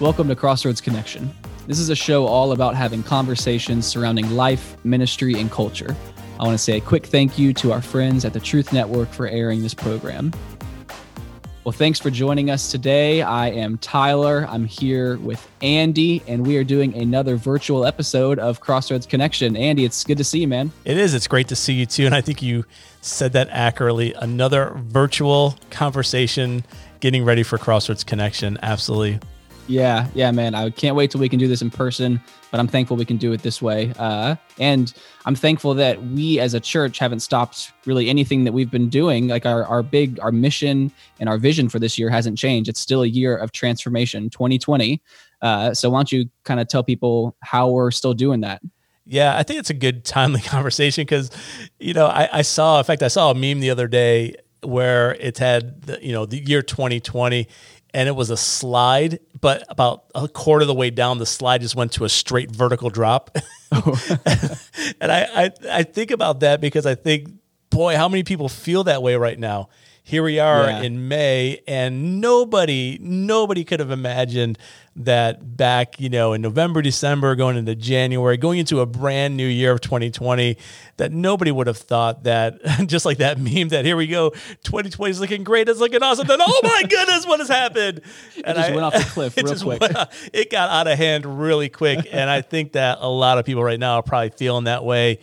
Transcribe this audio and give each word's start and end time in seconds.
Welcome 0.00 0.28
to 0.28 0.34
Crossroads 0.34 0.80
Connection. 0.80 1.30
This 1.66 1.78
is 1.78 1.90
a 1.90 1.94
show 1.94 2.24
all 2.24 2.52
about 2.52 2.74
having 2.74 3.02
conversations 3.02 3.84
surrounding 3.84 4.30
life, 4.30 4.82
ministry, 4.82 5.34
and 5.34 5.50
culture. 5.50 5.94
I 6.38 6.44
want 6.44 6.54
to 6.54 6.58
say 6.58 6.78
a 6.78 6.80
quick 6.80 7.04
thank 7.04 7.38
you 7.38 7.52
to 7.52 7.70
our 7.70 7.82
friends 7.82 8.24
at 8.24 8.32
the 8.32 8.40
Truth 8.40 8.72
Network 8.72 9.10
for 9.10 9.28
airing 9.28 9.60
this 9.60 9.74
program. 9.74 10.32
Well, 11.64 11.72
thanks 11.72 11.98
for 11.98 12.08
joining 12.08 12.48
us 12.48 12.70
today. 12.70 13.20
I 13.20 13.50
am 13.50 13.76
Tyler. 13.76 14.46
I'm 14.48 14.64
here 14.64 15.18
with 15.18 15.46
Andy, 15.60 16.22
and 16.26 16.46
we 16.46 16.56
are 16.56 16.64
doing 16.64 16.94
another 16.94 17.36
virtual 17.36 17.84
episode 17.84 18.38
of 18.38 18.60
Crossroads 18.60 19.04
Connection. 19.04 19.54
Andy, 19.54 19.84
it's 19.84 20.02
good 20.02 20.16
to 20.16 20.24
see 20.24 20.38
you, 20.38 20.48
man. 20.48 20.72
It 20.86 20.96
is. 20.96 21.12
It's 21.12 21.28
great 21.28 21.48
to 21.48 21.56
see 21.56 21.74
you 21.74 21.84
too. 21.84 22.06
And 22.06 22.14
I 22.14 22.22
think 22.22 22.40
you 22.40 22.64
said 23.02 23.34
that 23.34 23.48
accurately. 23.50 24.14
Another 24.14 24.72
virtual 24.76 25.58
conversation 25.68 26.64
getting 27.00 27.22
ready 27.22 27.42
for 27.42 27.58
Crossroads 27.58 28.02
Connection. 28.02 28.56
Absolutely. 28.62 29.20
Yeah, 29.70 30.08
yeah, 30.14 30.32
man. 30.32 30.56
I 30.56 30.68
can't 30.70 30.96
wait 30.96 31.12
till 31.12 31.20
we 31.20 31.28
can 31.28 31.38
do 31.38 31.46
this 31.46 31.62
in 31.62 31.70
person, 31.70 32.20
but 32.50 32.58
I'm 32.58 32.66
thankful 32.66 32.96
we 32.96 33.04
can 33.04 33.18
do 33.18 33.32
it 33.32 33.42
this 33.42 33.62
way. 33.62 33.92
Uh, 34.00 34.34
and 34.58 34.92
I'm 35.26 35.36
thankful 35.36 35.74
that 35.74 36.02
we 36.02 36.40
as 36.40 36.54
a 36.54 36.60
church 36.60 36.98
haven't 36.98 37.20
stopped 37.20 37.72
really 37.86 38.08
anything 38.08 38.42
that 38.42 38.52
we've 38.52 38.70
been 38.70 38.88
doing. 38.88 39.28
Like 39.28 39.46
our, 39.46 39.64
our 39.66 39.84
big, 39.84 40.18
our 40.18 40.32
mission 40.32 40.90
and 41.20 41.28
our 41.28 41.38
vision 41.38 41.68
for 41.68 41.78
this 41.78 42.00
year 42.00 42.10
hasn't 42.10 42.36
changed. 42.36 42.68
It's 42.68 42.80
still 42.80 43.02
a 43.02 43.06
year 43.06 43.36
of 43.36 43.52
transformation, 43.52 44.28
2020. 44.28 45.00
Uh, 45.40 45.72
so 45.72 45.88
why 45.88 45.98
don't 45.98 46.10
you 46.10 46.28
kind 46.42 46.58
of 46.58 46.66
tell 46.66 46.82
people 46.82 47.36
how 47.40 47.70
we're 47.70 47.92
still 47.92 48.12
doing 48.12 48.40
that? 48.40 48.60
Yeah, 49.06 49.38
I 49.38 49.44
think 49.44 49.60
it's 49.60 49.70
a 49.70 49.74
good 49.74 50.04
timely 50.04 50.40
conversation 50.44 51.02
because, 51.02 51.30
you 51.78 51.94
know, 51.94 52.06
I, 52.06 52.28
I 52.32 52.42
saw, 52.42 52.78
in 52.78 52.84
fact, 52.84 53.04
I 53.04 53.08
saw 53.08 53.30
a 53.30 53.34
meme 53.36 53.60
the 53.60 53.70
other 53.70 53.86
day 53.86 54.34
where 54.62 55.14
it 55.14 55.38
had, 55.38 55.82
the, 55.82 56.04
you 56.04 56.12
know, 56.12 56.26
the 56.26 56.38
year 56.38 56.60
2020 56.60 57.46
and 57.92 58.08
it 58.08 58.12
was 58.12 58.30
a 58.30 58.36
slide, 58.36 59.20
but 59.40 59.64
about 59.68 60.04
a 60.14 60.28
quarter 60.28 60.62
of 60.62 60.68
the 60.68 60.74
way 60.74 60.90
down, 60.90 61.18
the 61.18 61.26
slide 61.26 61.60
just 61.60 61.74
went 61.74 61.92
to 61.92 62.04
a 62.04 62.08
straight 62.08 62.50
vertical 62.50 62.90
drop. 62.90 63.36
Oh. 63.72 63.96
and 65.00 65.12
I, 65.12 65.44
I, 65.44 65.50
I 65.70 65.82
think 65.84 66.10
about 66.10 66.40
that 66.40 66.60
because 66.60 66.86
I 66.86 66.96
think, 66.96 67.28
boy, 67.70 67.94
how 67.94 68.08
many 68.08 68.24
people 68.24 68.48
feel 68.48 68.82
that 68.82 69.00
way 69.00 69.14
right 69.14 69.38
now? 69.38 69.68
Here 70.10 70.24
we 70.24 70.40
are 70.40 70.64
yeah. 70.64 70.82
in 70.82 71.06
May, 71.06 71.60
and 71.68 72.20
nobody, 72.20 72.98
nobody 73.00 73.62
could 73.62 73.78
have 73.78 73.92
imagined 73.92 74.58
that 74.96 75.56
back, 75.56 76.00
you 76.00 76.08
know, 76.08 76.32
in 76.32 76.42
November, 76.42 76.82
December, 76.82 77.36
going 77.36 77.56
into 77.56 77.76
January, 77.76 78.36
going 78.36 78.58
into 78.58 78.80
a 78.80 78.86
brand 78.86 79.36
new 79.36 79.46
year 79.46 79.70
of 79.70 79.80
2020, 79.80 80.56
that 80.96 81.12
nobody 81.12 81.52
would 81.52 81.68
have 81.68 81.76
thought 81.76 82.24
that, 82.24 82.60
just 82.86 83.06
like 83.06 83.18
that 83.18 83.38
meme, 83.38 83.68
that 83.68 83.84
here 83.84 83.96
we 83.96 84.08
go, 84.08 84.30
2020 84.64 85.12
is 85.12 85.20
looking 85.20 85.44
great, 85.44 85.68
it's 85.68 85.78
looking 85.78 86.02
awesome. 86.02 86.26
Then, 86.26 86.40
oh 86.42 86.60
my 86.64 86.82
goodness, 86.90 87.24
what 87.24 87.38
has 87.38 87.48
happened? 87.48 88.00
And 88.34 88.46
it 88.46 88.54
just 88.56 88.70
I, 88.70 88.74
went 88.74 88.82
off 88.82 88.94
the 88.94 89.08
cliff 89.08 89.36
real 89.36 89.56
quick. 89.60 89.80
Went, 89.80 90.08
it 90.32 90.50
got 90.50 90.70
out 90.70 90.88
of 90.88 90.98
hand 90.98 91.40
really 91.40 91.68
quick. 91.68 92.08
and 92.10 92.28
I 92.28 92.40
think 92.40 92.72
that 92.72 92.98
a 93.00 93.08
lot 93.08 93.38
of 93.38 93.44
people 93.44 93.62
right 93.62 93.78
now 93.78 93.94
are 93.94 94.02
probably 94.02 94.30
feeling 94.30 94.64
that 94.64 94.84
way. 94.84 95.20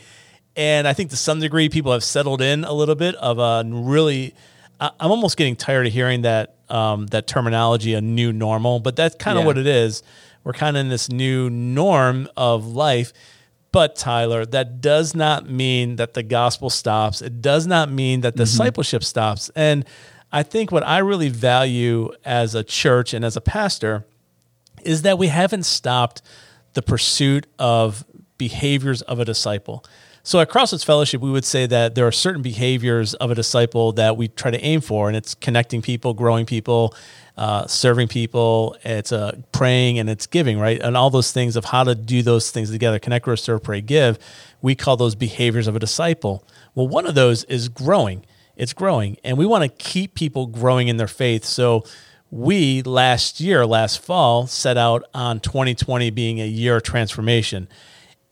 And 0.56 0.88
I 0.88 0.94
think 0.94 1.10
to 1.10 1.18
some 1.18 1.42
degree, 1.42 1.68
people 1.68 1.92
have 1.92 2.06
settled 2.06 2.42
in 2.42 2.64
a 2.64 2.72
little 2.72 2.96
bit 2.96 3.16
of 3.16 3.38
a 3.38 3.64
really, 3.70 4.34
I'm 4.80 5.12
almost 5.12 5.38
getting 5.38 5.56
tired 5.56 5.88
of 5.88 5.94
hearing 5.94 6.22
that 6.22 6.56
um, 6.70 7.08
that 7.08 7.28
terminology, 7.28 7.94
a 7.94 8.02
new 8.02 8.32
normal, 8.32 8.80
but 8.80 8.96
that's 8.96 9.16
kind 9.16 9.38
of 9.38 9.44
yeah. 9.44 9.48
what 9.48 9.58
it 9.58 9.68
is. 9.68 10.04
We're 10.44 10.54
kind 10.54 10.78
of 10.78 10.82
in 10.82 10.90
this 10.90 11.10
new 11.10 11.50
norm 11.50 12.28
of 12.38 12.66
life. 12.66 13.14
But 13.72 13.96
Tyler, 13.96 14.46
that 14.46 14.82
does 14.82 15.14
not 15.14 15.50
mean 15.50 15.98
that 15.98 16.14
the 16.14 16.24
gospel 16.24 16.70
stops. 16.70 17.22
It 17.22 17.42
does 17.42 17.68
not 17.68 17.92
mean 17.92 18.22
that 18.22 18.34
mm-hmm. 18.34 18.44
discipleship 18.44 19.04
stops. 19.04 19.50
And 19.56 19.86
I 20.32 20.44
think 20.44 20.72
what 20.72 20.86
I 20.86 21.00
really 21.00 21.30
value 21.30 22.12
as 22.24 22.56
a 22.56 22.64
church 22.64 23.14
and 23.14 23.24
as 23.24 23.36
a 23.36 23.42
pastor 23.42 24.06
is 24.84 25.02
that 25.04 25.18
we 25.18 25.28
haven't 25.28 25.64
stopped 25.64 26.22
the 26.74 26.82
pursuit 26.82 27.48
of 27.60 28.06
behaviors 28.38 29.02
of 29.04 29.20
a 29.20 29.26
disciple. 29.26 29.84
So 30.28 30.42
at 30.42 30.50
Crossroads 30.50 30.84
Fellowship, 30.84 31.22
we 31.22 31.32
would 31.32 31.46
say 31.46 31.68
that 31.68 31.96
there 31.96 32.06
are 32.06 32.12
certain 32.12 32.42
behaviors 32.42 33.14
of 33.14 33.32
a 33.32 33.36
disciple 33.36 33.94
that 33.94 34.18
we 34.18 34.28
try 34.28 34.52
to 34.52 34.60
aim 34.60 34.82
for, 34.82 35.08
and 35.08 35.16
it's 35.16 35.34
connecting 35.34 35.82
people, 35.82 36.14
growing 36.14 36.46
people, 36.46 36.94
uh, 37.38 37.66
serving 37.66 38.10
people, 38.10 38.76
it's 38.84 39.14
uh, 39.14 39.38
praying, 39.54 40.00
and 40.00 40.10
it's 40.10 40.28
giving, 40.28 40.60
right? 40.60 40.82
And 40.82 40.98
all 40.98 41.10
those 41.10 41.32
things 41.32 41.56
of 41.56 41.64
how 41.64 41.86
to 41.86 41.96
do 41.96 42.22
those 42.24 42.52
things 42.52 42.70
together 42.70 43.00
connect, 43.00 43.24
grow, 43.24 43.36
serve, 43.36 43.64
pray, 43.64 43.80
give. 43.80 44.20
We 44.62 44.76
call 44.76 44.98
those 44.98 45.16
behaviors 45.16 45.66
of 45.66 45.78
a 45.78 45.80
disciple. 45.80 46.46
Well, 46.76 46.90
one 46.90 47.08
of 47.08 47.16
those 47.16 47.46
is 47.46 47.70
growing. 47.70 48.26
It's 48.58 48.74
growing, 48.74 49.16
and 49.24 49.38
we 49.38 49.46
want 49.46 49.64
to 49.64 49.70
keep 49.70 50.14
people 50.14 50.48
growing 50.48 50.90
in 50.90 50.98
their 50.98 51.08
faith. 51.08 51.46
So 51.46 51.86
we 52.32 52.82
last 52.82 53.40
year, 53.40 53.66
last 53.66 54.02
fall, 54.02 54.46
set 54.46 54.76
out 54.76 55.06
on 55.14 55.40
2020 55.40 56.10
being 56.10 56.42
a 56.42 56.48
year 56.48 56.76
of 56.76 56.84
transformation. 56.84 57.70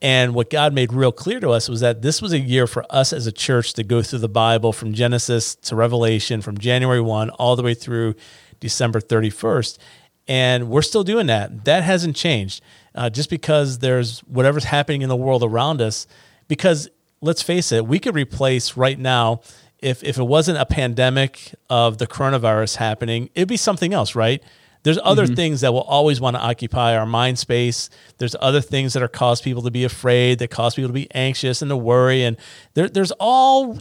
And 0.06 0.36
what 0.36 0.52
God 0.52 0.72
made 0.72 0.94
real 0.94 1.12
clear 1.12 1.40
to 1.40 1.50
us 1.50 1.68
was 1.68 1.80
that 1.80 2.04
this 2.04 2.22
was 2.22 2.32
a 2.32 2.38
year 2.38 2.68
for 2.68 2.86
us 2.92 3.12
as 3.12 3.26
a 3.26 3.32
church 3.32 3.74
to 3.74 3.84
go 3.84 4.04
through 4.04 4.20
the 4.20 4.30
Bible 4.30 4.72
from 4.72 4.94
Genesis 4.94 5.56
to 5.56 5.76
Revelation, 5.76 6.44
from 6.44 6.60
January 6.60 7.02
1 7.02 7.32
all 7.32 7.56
the 7.56 7.64
way 7.64 7.74
through 7.74 8.14
December 8.60 9.00
31st. 9.00 9.80
And 10.28 10.70
we're 10.70 10.84
still 10.84 11.04
doing 11.04 11.26
that. 11.26 11.66
That 11.66 11.82
hasn't 11.82 12.16
changed. 12.16 12.62
Uh, 12.94 13.10
just 13.10 13.32
because 13.32 13.80
there's 13.80 14.20
whatever's 14.20 14.66
happening 14.66 15.02
in 15.02 15.10
the 15.10 15.16
world 15.16 15.42
around 15.42 15.82
us, 15.82 16.06
because 16.48 16.88
let's 17.22 17.42
face 17.42 17.72
it, 17.72 17.88
we 17.88 17.98
could 17.98 18.14
replace 18.14 18.78
right 18.78 19.00
now, 19.00 19.42
if, 19.80 20.04
if 20.04 20.20
it 20.20 20.26
wasn't 20.26 20.60
a 20.60 20.68
pandemic 20.68 21.56
of 21.68 21.98
the 21.98 22.06
coronavirus 22.06 22.76
happening, 22.76 23.32
it'd 23.34 23.50
be 23.50 23.58
something 23.58 23.92
else, 23.92 24.14
right? 24.14 24.44
There's 24.85 25.00
other 25.03 25.25
mm-hmm. 25.25 25.34
things 25.34 25.62
that 25.62 25.73
will 25.73 25.81
always 25.81 26.22
want 26.22 26.35
to 26.35 26.40
occupy 26.40 26.96
our 26.96 27.07
mind 27.07 27.40
space. 27.40 27.90
There's 28.19 28.35
other 28.40 28.62
things 28.62 28.94
that 28.94 29.01
are 29.01 29.07
cause 29.07 29.41
people 29.41 29.63
to 29.63 29.72
be 29.72 29.84
afraid, 29.84 30.38
that 30.38 30.51
cause 30.51 30.75
people 30.75 30.90
to 30.90 30.94
be 30.94 31.09
anxious 31.16 31.63
and 31.63 31.69
to 31.69 31.75
worry. 31.75 32.23
And 32.23 32.38
there, 32.75 32.88
there's 32.88 33.12
all 33.13 33.79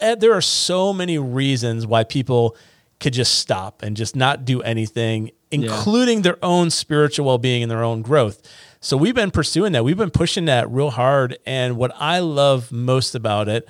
eh, 0.00 0.14
there 0.14 0.32
are 0.32 0.40
so 0.40 0.94
many 0.94 1.18
reasons 1.18 1.86
why 1.86 2.04
people 2.04 2.56
could 3.00 3.12
just 3.12 3.38
stop 3.38 3.82
and 3.82 3.98
just 3.98 4.16
not 4.16 4.46
do 4.46 4.62
anything, 4.62 5.30
including 5.50 6.18
yeah. 6.18 6.22
their 6.22 6.38
own 6.42 6.70
spiritual 6.70 7.26
well-being 7.26 7.62
and 7.62 7.70
their 7.70 7.84
own 7.84 8.00
growth. 8.00 8.40
So 8.80 8.96
we've 8.96 9.14
been 9.14 9.30
pursuing 9.30 9.72
that. 9.72 9.84
We've 9.84 9.94
been 9.94 10.10
pushing 10.10 10.46
that 10.46 10.70
real 10.70 10.88
hard. 10.88 11.36
And 11.44 11.76
what 11.76 11.92
I 11.96 12.20
love 12.20 12.72
most 12.72 13.14
about 13.14 13.46
it 13.50 13.68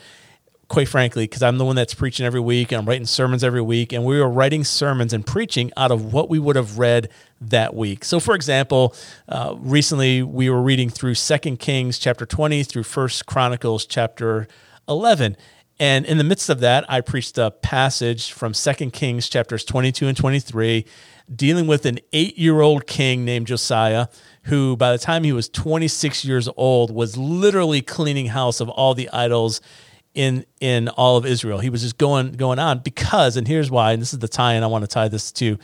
quite 0.68 0.88
frankly, 0.88 1.24
because 1.24 1.42
I'm 1.42 1.58
the 1.58 1.64
one 1.64 1.76
that's 1.76 1.94
preaching 1.94 2.26
every 2.26 2.40
week 2.40 2.72
and 2.72 2.80
I'm 2.80 2.86
writing 2.86 3.06
sermons 3.06 3.44
every 3.44 3.62
week. 3.62 3.92
And 3.92 4.04
we 4.04 4.18
were 4.18 4.28
writing 4.28 4.64
sermons 4.64 5.12
and 5.12 5.24
preaching 5.24 5.70
out 5.76 5.92
of 5.92 6.12
what 6.12 6.28
we 6.28 6.38
would 6.38 6.56
have 6.56 6.78
read 6.78 7.08
that 7.40 7.74
week. 7.74 8.04
So, 8.04 8.18
for 8.18 8.34
example, 8.34 8.94
uh, 9.28 9.54
recently 9.58 10.22
we 10.22 10.50
were 10.50 10.62
reading 10.62 10.90
through 10.90 11.14
Second 11.14 11.58
Kings 11.58 11.98
chapter 11.98 12.26
20 12.26 12.64
through 12.64 12.82
First 12.82 13.26
Chronicles 13.26 13.86
chapter 13.86 14.48
11. 14.88 15.36
And 15.78 16.06
in 16.06 16.18
the 16.18 16.24
midst 16.24 16.48
of 16.48 16.60
that, 16.60 16.90
I 16.90 17.00
preached 17.00 17.36
a 17.38 17.50
passage 17.50 18.32
from 18.32 18.54
Second 18.54 18.92
Kings 18.92 19.28
chapters 19.28 19.62
22 19.62 20.08
and 20.08 20.16
23, 20.16 20.86
dealing 21.34 21.66
with 21.66 21.84
an 21.84 22.00
eight 22.12 22.38
year 22.38 22.60
old 22.60 22.86
king 22.86 23.24
named 23.24 23.46
Josiah, 23.46 24.08
who 24.44 24.76
by 24.76 24.90
the 24.90 24.98
time 24.98 25.22
he 25.22 25.32
was 25.32 25.48
26 25.48 26.24
years 26.24 26.48
old 26.56 26.90
was 26.90 27.16
literally 27.16 27.82
cleaning 27.82 28.26
house 28.26 28.60
of 28.60 28.70
all 28.70 28.94
the 28.94 29.10
idols 29.10 29.60
in 30.16 30.46
in 30.60 30.88
all 30.88 31.16
of 31.16 31.24
Israel. 31.24 31.60
He 31.60 31.70
was 31.70 31.82
just 31.82 31.98
going 31.98 32.32
going 32.32 32.58
on 32.58 32.80
because, 32.80 33.36
and 33.36 33.46
here's 33.46 33.70
why, 33.70 33.92
and 33.92 34.02
this 34.02 34.12
is 34.12 34.18
the 34.18 34.28
tie, 34.28 34.54
and 34.54 34.64
I 34.64 34.68
want 34.68 34.82
to 34.82 34.88
tie 34.88 35.06
this 35.06 35.30
to. 35.32 35.58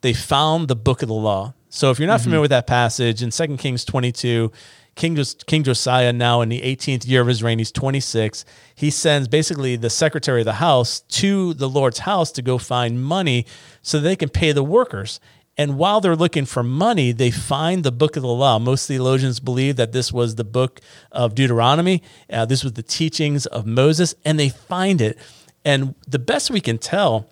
They 0.00 0.14
found 0.14 0.68
the 0.68 0.76
book 0.76 1.02
of 1.02 1.08
the 1.08 1.14
law. 1.14 1.54
So 1.68 1.90
if 1.90 1.98
you're 2.00 2.08
not 2.08 2.14
mm-hmm. 2.14 2.24
familiar 2.24 2.40
with 2.40 2.50
that 2.50 2.66
passage 2.66 3.22
in 3.22 3.30
2 3.30 3.58
Kings 3.58 3.84
22, 3.84 4.50
King, 4.96 5.16
King 5.46 5.62
Josiah, 5.62 6.12
now 6.12 6.40
in 6.40 6.48
the 6.48 6.62
18th 6.62 7.06
year 7.06 7.20
of 7.20 7.26
his 7.26 7.42
reign, 7.42 7.58
he's 7.58 7.70
26. 7.70 8.44
He 8.74 8.90
sends 8.90 9.28
basically 9.28 9.76
the 9.76 9.90
secretary 9.90 10.40
of 10.40 10.46
the 10.46 10.54
house 10.54 11.00
to 11.00 11.54
the 11.54 11.68
Lord's 11.68 12.00
house 12.00 12.32
to 12.32 12.42
go 12.42 12.58
find 12.58 13.02
money 13.02 13.46
so 13.82 14.00
they 14.00 14.16
can 14.16 14.30
pay 14.30 14.52
the 14.52 14.64
workers. 14.64 15.20
And 15.60 15.76
while 15.76 16.00
they're 16.00 16.16
looking 16.16 16.46
for 16.46 16.62
money, 16.62 17.12
they 17.12 17.30
find 17.30 17.84
the 17.84 17.92
book 17.92 18.16
of 18.16 18.22
the 18.22 18.28
law. 18.28 18.58
Most 18.58 18.86
theologians 18.86 19.40
believe 19.40 19.76
that 19.76 19.92
this 19.92 20.10
was 20.10 20.36
the 20.36 20.42
book 20.42 20.80
of 21.12 21.34
Deuteronomy. 21.34 22.02
Uh, 22.32 22.46
this 22.46 22.64
was 22.64 22.72
the 22.72 22.82
teachings 22.82 23.44
of 23.44 23.66
Moses, 23.66 24.14
and 24.24 24.40
they 24.40 24.48
find 24.48 25.02
it. 25.02 25.18
And 25.62 25.96
the 26.08 26.18
best 26.18 26.50
we 26.50 26.62
can 26.62 26.78
tell 26.78 27.28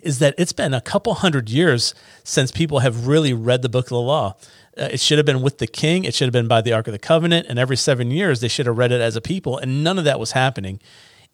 is 0.00 0.20
that 0.20 0.34
it's 0.38 0.54
been 0.54 0.72
a 0.72 0.80
couple 0.80 1.12
hundred 1.12 1.50
years 1.50 1.94
since 2.24 2.50
people 2.50 2.78
have 2.78 3.06
really 3.06 3.34
read 3.34 3.60
the 3.60 3.68
book 3.68 3.84
of 3.84 3.90
the 3.90 4.00
law. 4.00 4.36
Uh, 4.78 4.88
it 4.92 5.00
should 5.00 5.18
have 5.18 5.26
been 5.26 5.42
with 5.42 5.58
the 5.58 5.66
king, 5.66 6.04
it 6.04 6.14
should 6.14 6.28
have 6.28 6.32
been 6.32 6.48
by 6.48 6.62
the 6.62 6.72
Ark 6.72 6.86
of 6.88 6.92
the 6.92 6.98
Covenant, 6.98 7.46
and 7.46 7.58
every 7.58 7.76
seven 7.76 8.10
years 8.10 8.40
they 8.40 8.48
should 8.48 8.64
have 8.64 8.78
read 8.78 8.90
it 8.90 9.02
as 9.02 9.16
a 9.16 9.20
people, 9.20 9.58
and 9.58 9.84
none 9.84 9.98
of 9.98 10.06
that 10.06 10.18
was 10.18 10.32
happening. 10.32 10.80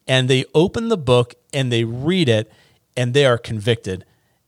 And 0.05 0.29
they 0.29 0.43
open 0.53 0.89
the 0.89 0.97
book 0.97 1.35
and 1.53 1.71
they 1.71 1.85
read 1.85 2.27
it, 2.27 2.51
and 2.97 3.13
they 3.13 3.25
are 3.25 3.37
convicted 3.37 4.03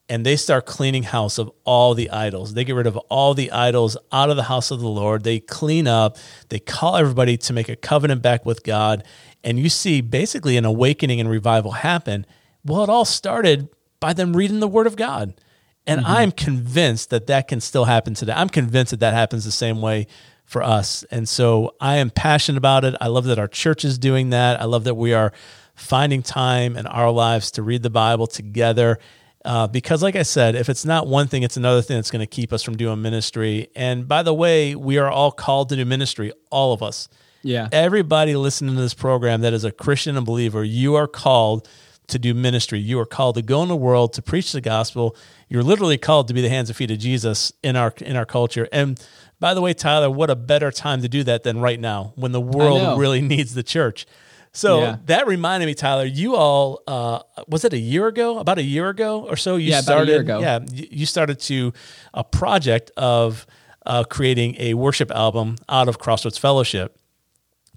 and 0.10 0.26
they 0.26 0.36
start 0.36 0.66
cleaning 0.66 1.04
house 1.04 1.38
of 1.38 1.52
all 1.64 1.94
the 1.94 2.10
idols. 2.10 2.56
They 2.56 2.64
get 2.64 2.74
rid 2.74 2.88
of 2.88 2.98
all 2.98 3.36
the 3.36 3.52
idols 3.52 3.96
out 4.12 4.32
of 4.32 4.36
the 4.36 4.44
house 4.44 4.72
of 4.72 4.80
the 4.80 4.90
Lord. 4.90 5.24
They 5.24 5.40
clean 5.40 5.88
up. 5.88 6.18
They 6.50 6.60
call 6.60 6.98
everybody 6.98 7.38
to 7.38 7.54
make 7.54 7.70
a 7.70 7.76
covenant 7.76 8.24
back 8.24 8.46
with 8.46 8.64
God. 8.64 9.04
And 9.44 9.60
you 9.60 9.70
see 9.70 10.02
basically 10.02 10.58
an 10.58 10.66
awakening 10.66 11.20
and 11.20 11.30
revival 11.30 11.72
happen. 11.72 12.26
Well, 12.66 12.84
it 12.84 12.90
all 12.90 13.06
started 13.06 13.70
by 14.00 14.14
them 14.14 14.36
reading 14.36 14.60
the 14.60 14.68
Word 14.68 14.88
of 14.88 14.96
God. 14.96 15.40
And 15.86 16.02
mm-hmm. 16.02 16.12
I'm 16.12 16.32
convinced 16.32 17.12
that 17.12 17.28
that 17.28 17.48
can 17.48 17.62
still 17.62 17.86
happen 17.86 18.16
today. 18.16 18.34
I'm 18.36 18.50
convinced 18.50 18.92
that 18.92 19.00
that 19.00 19.14
happens 19.14 19.46
the 19.46 19.52
same 19.52 19.82
way 19.82 20.08
for 20.44 20.64
us. 20.64 21.04
And 21.12 21.30
so 21.30 21.76
I 21.80 21.98
am 21.98 22.10
passionate 22.10 22.58
about 22.58 22.84
it. 22.84 22.96
I 23.00 23.08
love 23.08 23.26
that 23.26 23.38
our 23.38 23.48
church 23.48 23.86
is 23.86 24.00
doing 24.00 24.32
that. 24.32 24.60
I 24.60 24.66
love 24.66 24.84
that 24.86 24.96
we 24.96 25.14
are 25.14 25.32
finding 25.76 26.24
time 26.24 26.76
in 26.76 26.88
our 26.88 27.12
lives 27.12 27.52
to 27.52 27.64
read 27.64 27.84
the 27.84 27.90
Bible 27.90 28.28
together. 28.28 28.98
Uh, 29.46 29.68
because, 29.68 30.04
like 30.04 30.16
I 30.16 30.24
said, 30.24 30.56
if 30.56 30.68
it's 30.68 30.84
not 30.84 31.08
one 31.08 31.28
thing, 31.28 31.44
it's 31.44 31.56
another 31.56 31.82
thing 31.82 31.98
that's 31.98 32.12
going 32.12 32.20
to 32.20 32.28
keep 32.28 32.52
us 32.52 32.62
from 32.62 32.76
doing 32.76 33.02
ministry. 33.02 33.70
And 33.76 34.08
by 34.08 34.22
the 34.22 34.34
way, 34.34 34.76
we 34.76 34.98
are 34.98 35.10
all 35.10 35.32
called 35.32 35.70
to 35.70 35.76
do 35.78 35.86
ministry, 35.86 36.34
all 36.50 36.74
of 36.74 36.84
us. 36.84 37.08
Yeah. 37.42 37.70
Everybody 37.72 38.36
listening 38.36 38.76
to 38.76 38.82
this 38.82 38.94
program 38.94 39.42
that 39.42 39.54
is 39.54 39.64
a 39.64 39.72
Christian 39.72 40.18
and 40.18 40.26
believer, 40.26 40.64
you 40.64 40.96
are 40.96 41.08
called 41.08 41.70
to 42.08 42.20
do 42.20 42.34
ministry. 42.34 42.80
You 42.80 43.00
are 43.00 43.06
called 43.06 43.36
to 43.36 43.42
go 43.42 43.62
in 43.64 43.70
the 43.70 43.76
world 43.76 44.14
to 44.14 44.22
preach 44.22 44.52
the 44.52 44.62
gospel. 44.62 45.16
You're 45.48 45.64
literally 45.64 45.98
called 45.98 46.28
to 46.28 46.34
be 46.34 46.42
the 46.42 46.50
hands 46.50 46.70
and 46.70 46.76
feet 46.76 46.92
of 46.92 47.00
Jesus 47.00 47.54
in 47.64 47.76
our 47.76 47.94
in 48.02 48.16
our 48.16 48.26
culture. 48.26 48.68
And 48.72 49.00
by 49.40 49.54
the 49.54 49.62
way, 49.62 49.74
Tyler, 49.74 50.10
what 50.10 50.30
a 50.30 50.36
better 50.36 50.72
time 50.72 51.02
to 51.02 51.08
do 51.08 51.24
that 51.24 51.44
than 51.44 51.60
right 51.60 51.80
now 51.80 52.14
when 52.16 52.34
the 52.34 52.42
world 52.42 53.00
really 53.00 53.22
needs 53.22 53.54
the 53.54 53.64
church. 53.64 54.06
So 54.52 54.82
yeah. 54.82 54.98
that 55.06 55.28
reminded 55.28 55.68
me, 55.68 55.76
Tyler. 55.76 56.06
You 56.06 56.36
all 56.36 56.82
uh, 56.88 57.20
was 57.48 57.66
it 57.66 57.74
a 57.74 57.78
year 57.78 58.08
ago? 58.08 58.40
About 58.40 58.58
a 58.58 58.64
year 58.64 58.90
ago 58.90 59.26
or 59.28 59.36
so? 59.36 59.56
You 59.56 59.72
yeah, 59.72 59.82
started. 59.82 60.04
About 60.04 60.10
a 60.10 60.12
year 60.12 60.22
ago. 60.22 60.40
Yeah, 60.40 60.88
you 60.92 61.06
started 61.06 61.40
to 61.42 61.74
a 62.14 62.24
project 62.24 62.92
of 62.98 63.46
uh, 63.86 64.04
creating 64.04 64.56
a 64.60 64.74
worship 64.74 65.12
album 65.12 65.58
out 65.68 65.88
of 65.88 66.00
Crossroads 66.00 66.38
Fellowship, 66.38 66.98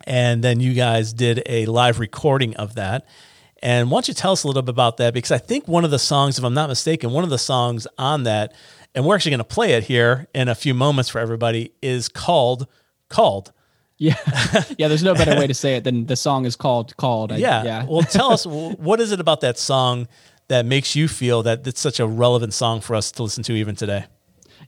and 0.04 0.42
then 0.42 0.60
you 0.60 0.72
guys 0.72 1.12
did 1.12 1.42
a 1.46 1.66
live 1.66 1.98
recording 1.98 2.56
of 2.56 2.75
that. 2.75 3.06
And 3.62 3.90
why 3.90 3.96
don't 3.96 4.08
you 4.08 4.14
tell 4.14 4.32
us 4.32 4.42
a 4.42 4.48
little 4.48 4.62
bit 4.62 4.70
about 4.70 4.96
that? 4.96 5.14
Because 5.14 5.30
I 5.30 5.38
think 5.38 5.68
one 5.68 5.84
of 5.84 5.92
the 5.92 5.98
songs, 5.98 6.36
if 6.36 6.44
I'm 6.44 6.54
not 6.54 6.68
mistaken, 6.68 7.12
one 7.12 7.22
of 7.22 7.30
the 7.30 7.38
songs 7.38 7.86
on 7.96 8.25
that, 8.25 8.54
and 8.94 9.04
we're 9.04 9.14
actually 9.14 9.30
going 9.30 9.38
to 9.38 9.44
play 9.44 9.72
it 9.75 9.84
here 9.84 10.26
in 10.34 10.48
a 10.48 10.54
few 10.54 10.75
moments 10.75 11.08
for 11.10 11.20
everybody, 11.20 11.72
is 11.82 12.08
called 12.08 12.66
"Called." 13.08 13.52
Yeah, 13.98 14.16
yeah. 14.78 14.88
There's 14.88 15.02
no 15.02 15.14
better 15.14 15.38
way 15.38 15.46
to 15.46 15.54
say 15.54 15.76
it 15.76 15.84
than 15.84 16.06
the 16.06 16.16
song 16.16 16.44
is 16.44 16.56
called 16.56 16.96
"Called." 16.96 17.32
I, 17.32 17.36
yeah, 17.36 17.62
yeah. 17.62 17.84
well, 17.84 18.02
tell 18.02 18.32
us 18.32 18.46
what 18.46 19.00
is 19.00 19.12
it 19.12 19.20
about 19.20 19.40
that 19.42 19.58
song 19.58 20.08
that 20.48 20.66
makes 20.66 20.96
you 20.96 21.08
feel 21.08 21.42
that 21.44 21.66
it's 21.66 21.80
such 21.80 22.00
a 22.00 22.06
relevant 22.06 22.54
song 22.54 22.80
for 22.80 22.94
us 22.94 23.10
to 23.12 23.22
listen 23.22 23.42
to 23.44 23.52
even 23.52 23.76
today? 23.76 24.06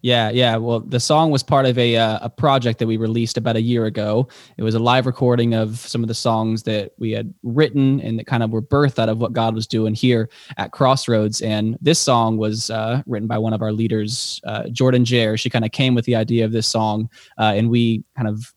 Yeah, 0.04 0.28
yeah. 0.28 0.56
Well, 0.56 0.80
the 0.80 1.00
song 1.00 1.30
was 1.30 1.42
part 1.42 1.64
of 1.64 1.78
a 1.78 1.96
uh, 1.96 2.18
a 2.20 2.28
project 2.28 2.78
that 2.80 2.86
we 2.86 2.98
released 2.98 3.38
about 3.38 3.56
a 3.56 3.62
year 3.62 3.86
ago. 3.86 4.28
It 4.58 4.62
was 4.62 4.74
a 4.74 4.78
live 4.78 5.06
recording 5.06 5.54
of 5.54 5.78
some 5.78 6.02
of 6.02 6.08
the 6.08 6.14
songs 6.14 6.64
that 6.64 6.92
we 6.98 7.12
had 7.12 7.32
written 7.42 8.00
and 8.00 8.18
that 8.18 8.26
kind 8.26 8.42
of 8.42 8.50
were 8.50 8.60
birthed 8.60 8.98
out 8.98 9.08
of 9.08 9.18
what 9.18 9.32
God 9.32 9.54
was 9.54 9.66
doing 9.66 9.94
here 9.94 10.28
at 10.58 10.72
Crossroads. 10.72 11.40
And 11.40 11.78
this 11.80 11.98
song 11.98 12.36
was 12.36 12.68
uh, 12.68 13.02
written 13.06 13.26
by 13.26 13.38
one 13.38 13.54
of 13.54 13.62
our 13.62 13.72
leaders, 13.72 14.42
uh, 14.44 14.68
Jordan 14.68 15.04
Jair. 15.04 15.38
She 15.38 15.48
kind 15.48 15.64
of 15.64 15.72
came 15.72 15.94
with 15.94 16.04
the 16.04 16.16
idea 16.16 16.44
of 16.44 16.52
this 16.52 16.68
song, 16.68 17.08
uh, 17.38 17.54
and 17.56 17.70
we 17.70 18.04
kind 18.14 18.28
of 18.28 18.52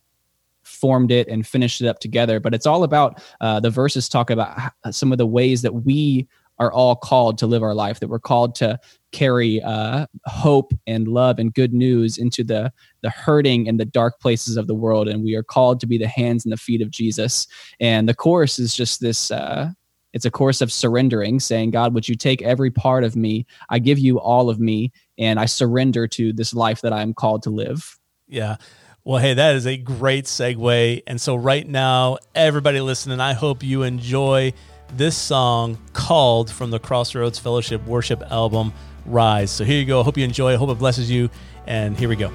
formed 0.79 1.11
it 1.11 1.27
and 1.27 1.45
finished 1.45 1.81
it 1.81 1.87
up 1.87 1.99
together. 1.99 2.39
But 2.39 2.53
it's 2.53 2.65
all 2.65 2.83
about 2.83 3.21
uh, 3.41 3.59
the 3.59 3.69
verses 3.69 4.07
talk 4.07 4.29
about 4.29 4.71
some 4.91 5.11
of 5.11 5.17
the 5.17 5.27
ways 5.27 5.61
that 5.63 5.73
we 5.85 6.27
are 6.59 6.71
all 6.71 6.95
called 6.95 7.37
to 7.37 7.47
live 7.47 7.63
our 7.63 7.75
life, 7.75 7.99
that 7.99 8.07
we're 8.07 8.19
called 8.19 8.55
to 8.55 8.79
carry 9.11 9.61
uh, 9.61 10.05
hope 10.25 10.73
and 10.87 11.07
love 11.07 11.39
and 11.39 11.53
good 11.53 11.73
news 11.73 12.17
into 12.17 12.43
the 12.43 12.71
the 13.01 13.09
hurting 13.09 13.67
and 13.67 13.79
the 13.79 13.85
dark 13.85 14.19
places 14.19 14.57
of 14.57 14.67
the 14.67 14.75
world, 14.75 15.07
and 15.07 15.23
we 15.23 15.35
are 15.35 15.43
called 15.43 15.79
to 15.79 15.87
be 15.87 15.97
the 15.97 16.07
hands 16.07 16.45
and 16.45 16.51
the 16.51 16.57
feet 16.57 16.81
of 16.81 16.91
Jesus. 16.91 17.47
And 17.79 18.09
the 18.09 18.15
course 18.15 18.59
is 18.59 18.75
just 18.75 19.01
this. 19.01 19.31
Uh, 19.31 19.71
it's 20.13 20.25
a 20.25 20.31
course 20.31 20.61
of 20.61 20.71
surrendering, 20.71 21.39
saying, 21.39 21.71
God, 21.71 21.93
would 21.93 22.09
you 22.09 22.15
take 22.15 22.41
every 22.41 22.71
part 22.71 23.03
of 23.03 23.15
me? 23.15 23.45
I 23.69 23.77
give 23.77 23.99
you 23.99 24.19
all 24.19 24.49
of 24.49 24.59
me, 24.59 24.91
and 25.19 25.39
I 25.39 25.45
surrender 25.45 26.07
to 26.07 26.33
this 26.33 26.53
life 26.53 26.81
that 26.81 26.93
I 26.93 27.01
am 27.01 27.13
called 27.13 27.43
to 27.43 27.49
live. 27.51 27.99
Yeah. 28.27 28.55
Well, 29.07 29.21
hey, 29.21 29.35
that 29.35 29.55
is 29.55 29.65
a 29.65 29.77
great 29.77 30.25
segue. 30.25 31.03
And 31.07 31.21
so, 31.21 31.37
right 31.37 31.65
now, 31.65 32.17
everybody 32.35 32.81
listening, 32.81 33.21
I 33.21 33.31
hope 33.31 33.63
you 33.63 33.83
enjoy 33.83 34.51
this 34.97 35.15
song 35.15 35.77
called 35.93 36.51
from 36.51 36.71
the 36.71 36.79
Crossroads 36.79 37.39
Fellowship 37.39 37.87
worship 37.87 38.21
album, 38.29 38.73
Rise. 39.05 39.49
So 39.49 39.63
here 39.63 39.79
you 39.79 39.85
go. 39.85 40.03
Hope 40.03 40.17
you 40.17 40.25
enjoy. 40.25 40.57
Hope 40.57 40.71
it 40.71 40.77
blesses 40.77 41.09
you. 41.09 41.29
And 41.67 41.97
here 41.97 42.09
we 42.09 42.17
go. 42.17 42.33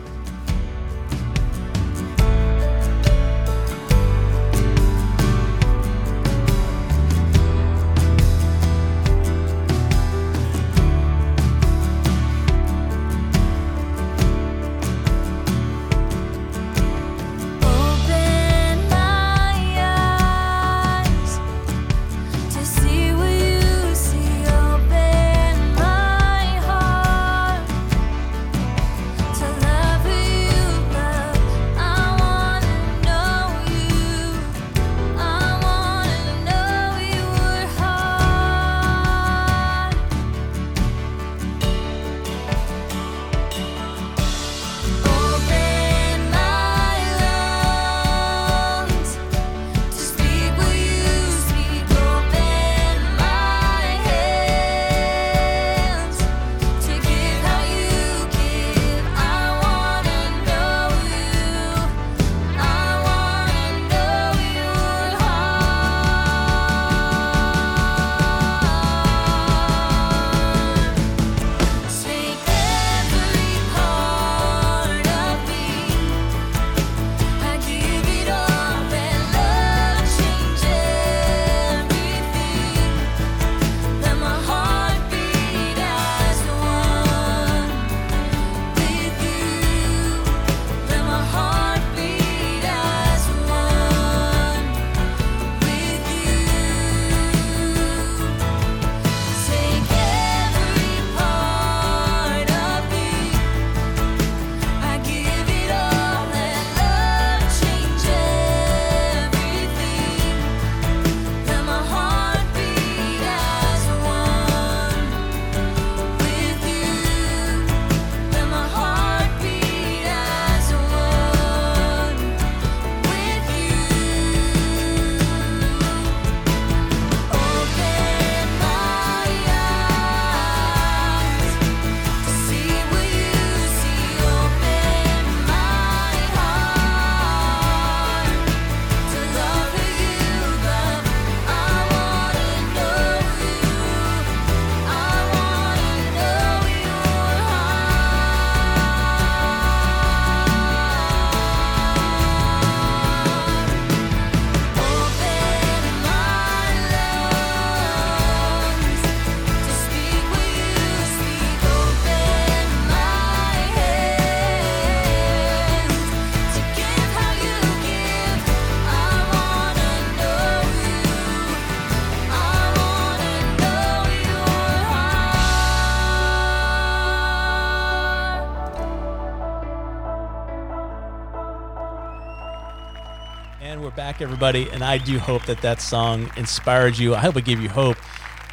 Everybody. 184.22 184.70
And 184.70 184.84
I 184.84 184.98
do 184.98 185.19
hope 185.19 185.44
that 185.46 185.60
that 185.62 185.81
song 185.81 186.31
inspired 186.36 186.96
you. 186.96 187.14
I 187.14 187.19
hope 187.19 187.36
it 187.36 187.44
gave 187.44 187.60
you 187.60 187.69
hope. 187.69 187.96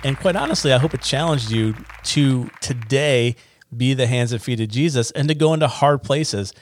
And 0.03 0.17
quite 0.17 0.35
honestly, 0.35 0.73
I 0.73 0.77
hope 0.77 0.93
it 0.93 1.01
challenged 1.01 1.51
you 1.51 1.75
to 2.05 2.49
today 2.61 3.35
be 3.75 3.93
the 3.93 4.07
hands 4.07 4.31
and 4.31 4.41
feet 4.41 4.59
of 4.59 4.69
Jesus 4.69 5.11
and 5.11 5.27
to 5.27 5.35
go 5.35 5.53
into 5.53 5.67
hard 5.67 6.01
places. 6.01 6.53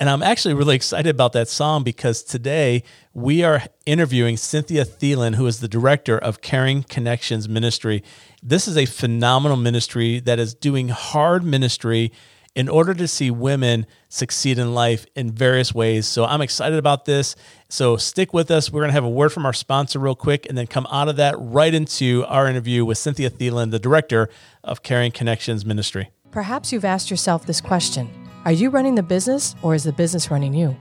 And 0.00 0.10
I'm 0.10 0.22
actually 0.22 0.54
really 0.54 0.74
excited 0.74 1.10
about 1.10 1.32
that 1.34 1.48
song 1.48 1.84
because 1.84 2.22
today 2.22 2.82
we 3.12 3.44
are 3.44 3.62
interviewing 3.86 4.36
Cynthia 4.36 4.84
Thielen, 4.84 5.36
who 5.36 5.46
is 5.46 5.60
the 5.60 5.68
director 5.68 6.18
of 6.18 6.40
Caring 6.40 6.82
Connections 6.82 7.48
Ministry. 7.48 8.02
This 8.42 8.66
is 8.66 8.76
a 8.76 8.86
phenomenal 8.86 9.56
ministry 9.56 10.20
that 10.20 10.38
is 10.38 10.54
doing 10.54 10.88
hard 10.88 11.44
ministry 11.44 12.12
in 12.54 12.68
order 12.68 12.94
to 12.94 13.08
see 13.08 13.30
women 13.30 13.86
succeed 14.08 14.58
in 14.58 14.74
life 14.74 15.06
in 15.16 15.30
various 15.30 15.74
ways. 15.74 16.06
So 16.06 16.24
I'm 16.24 16.40
excited 16.40 16.78
about 16.78 17.04
this. 17.04 17.34
So 17.68 17.96
stick 17.96 18.32
with 18.32 18.50
us. 18.50 18.70
We're 18.70 18.80
going 18.80 18.90
to 18.90 18.94
have 18.94 19.04
a 19.04 19.08
word 19.08 19.32
from 19.32 19.44
our 19.44 19.52
sponsor 19.52 19.98
real 19.98 20.14
quick 20.14 20.46
and 20.48 20.56
then 20.56 20.66
come 20.66 20.86
out 20.90 21.08
of 21.08 21.16
that 21.16 21.34
right 21.38 21.74
into 21.74 22.24
our 22.28 22.48
interview 22.48 22.84
with 22.84 22.98
Cynthia 22.98 23.30
Thielen, 23.30 23.70
the 23.70 23.78
director 23.78 24.28
of 24.62 24.82
Caring 24.82 25.10
Connections 25.10 25.64
Ministry. 25.64 26.10
Perhaps 26.30 26.72
you've 26.72 26.84
asked 26.84 27.10
yourself 27.10 27.46
this 27.46 27.60
question 27.60 28.08
Are 28.44 28.52
you 28.52 28.70
running 28.70 28.94
the 28.94 29.02
business 29.02 29.54
or 29.62 29.74
is 29.74 29.84
the 29.84 29.92
business 29.92 30.30
running 30.30 30.54
you? 30.54 30.76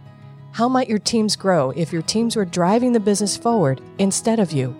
How 0.51 0.70
might 0.70 0.88
your 0.88 1.00
teams 1.00 1.36
grow 1.36 1.72
if 1.72 1.92
your 1.92 2.03
teams 2.03 2.36
were 2.36 2.46
driving 2.46 2.94
the 2.94 3.00
business 3.00 3.36
forward 3.36 3.82
instead 3.98 4.39
of 4.39 4.51
you? 4.51 4.75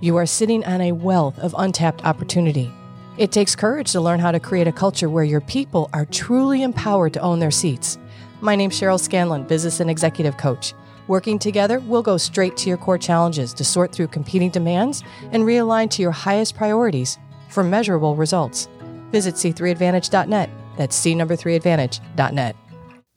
You 0.00 0.16
are 0.16 0.24
sitting 0.26 0.64
on 0.64 0.80
a 0.80 0.92
wealth 0.92 1.38
of 1.40 1.54
untapped 1.58 2.04
opportunity. 2.04 2.72
It 3.18 3.32
takes 3.32 3.56
courage 3.56 3.90
to 3.92 4.00
learn 4.00 4.20
how 4.20 4.30
to 4.30 4.38
create 4.38 4.68
a 4.68 4.72
culture 4.72 5.10
where 5.10 5.24
your 5.24 5.40
people 5.40 5.90
are 5.92 6.06
truly 6.06 6.62
empowered 6.62 7.14
to 7.14 7.20
own 7.20 7.40
their 7.40 7.50
seats. 7.50 7.98
My 8.40 8.54
name's 8.54 8.80
Cheryl 8.80 9.00
Scanlon, 9.00 9.42
business 9.42 9.80
and 9.80 9.90
executive 9.90 10.36
coach. 10.36 10.72
Working 11.08 11.40
together, 11.40 11.80
we'll 11.80 12.00
go 12.00 12.16
straight 12.16 12.56
to 12.58 12.68
your 12.68 12.78
core 12.78 12.96
challenges 12.96 13.52
to 13.54 13.64
sort 13.64 13.90
through 13.90 14.06
competing 14.06 14.50
demands 14.50 15.02
and 15.32 15.42
realign 15.42 15.90
to 15.90 16.02
your 16.02 16.12
highest 16.12 16.54
priorities 16.54 17.18
for 17.48 17.64
measurable 17.64 18.14
results. 18.14 18.68
Visit 19.10 19.34
c3advantage.net. 19.34 20.48
That's 20.76 20.94
c 20.94 21.16
number 21.16 21.34
3advantage.net. 21.34 22.54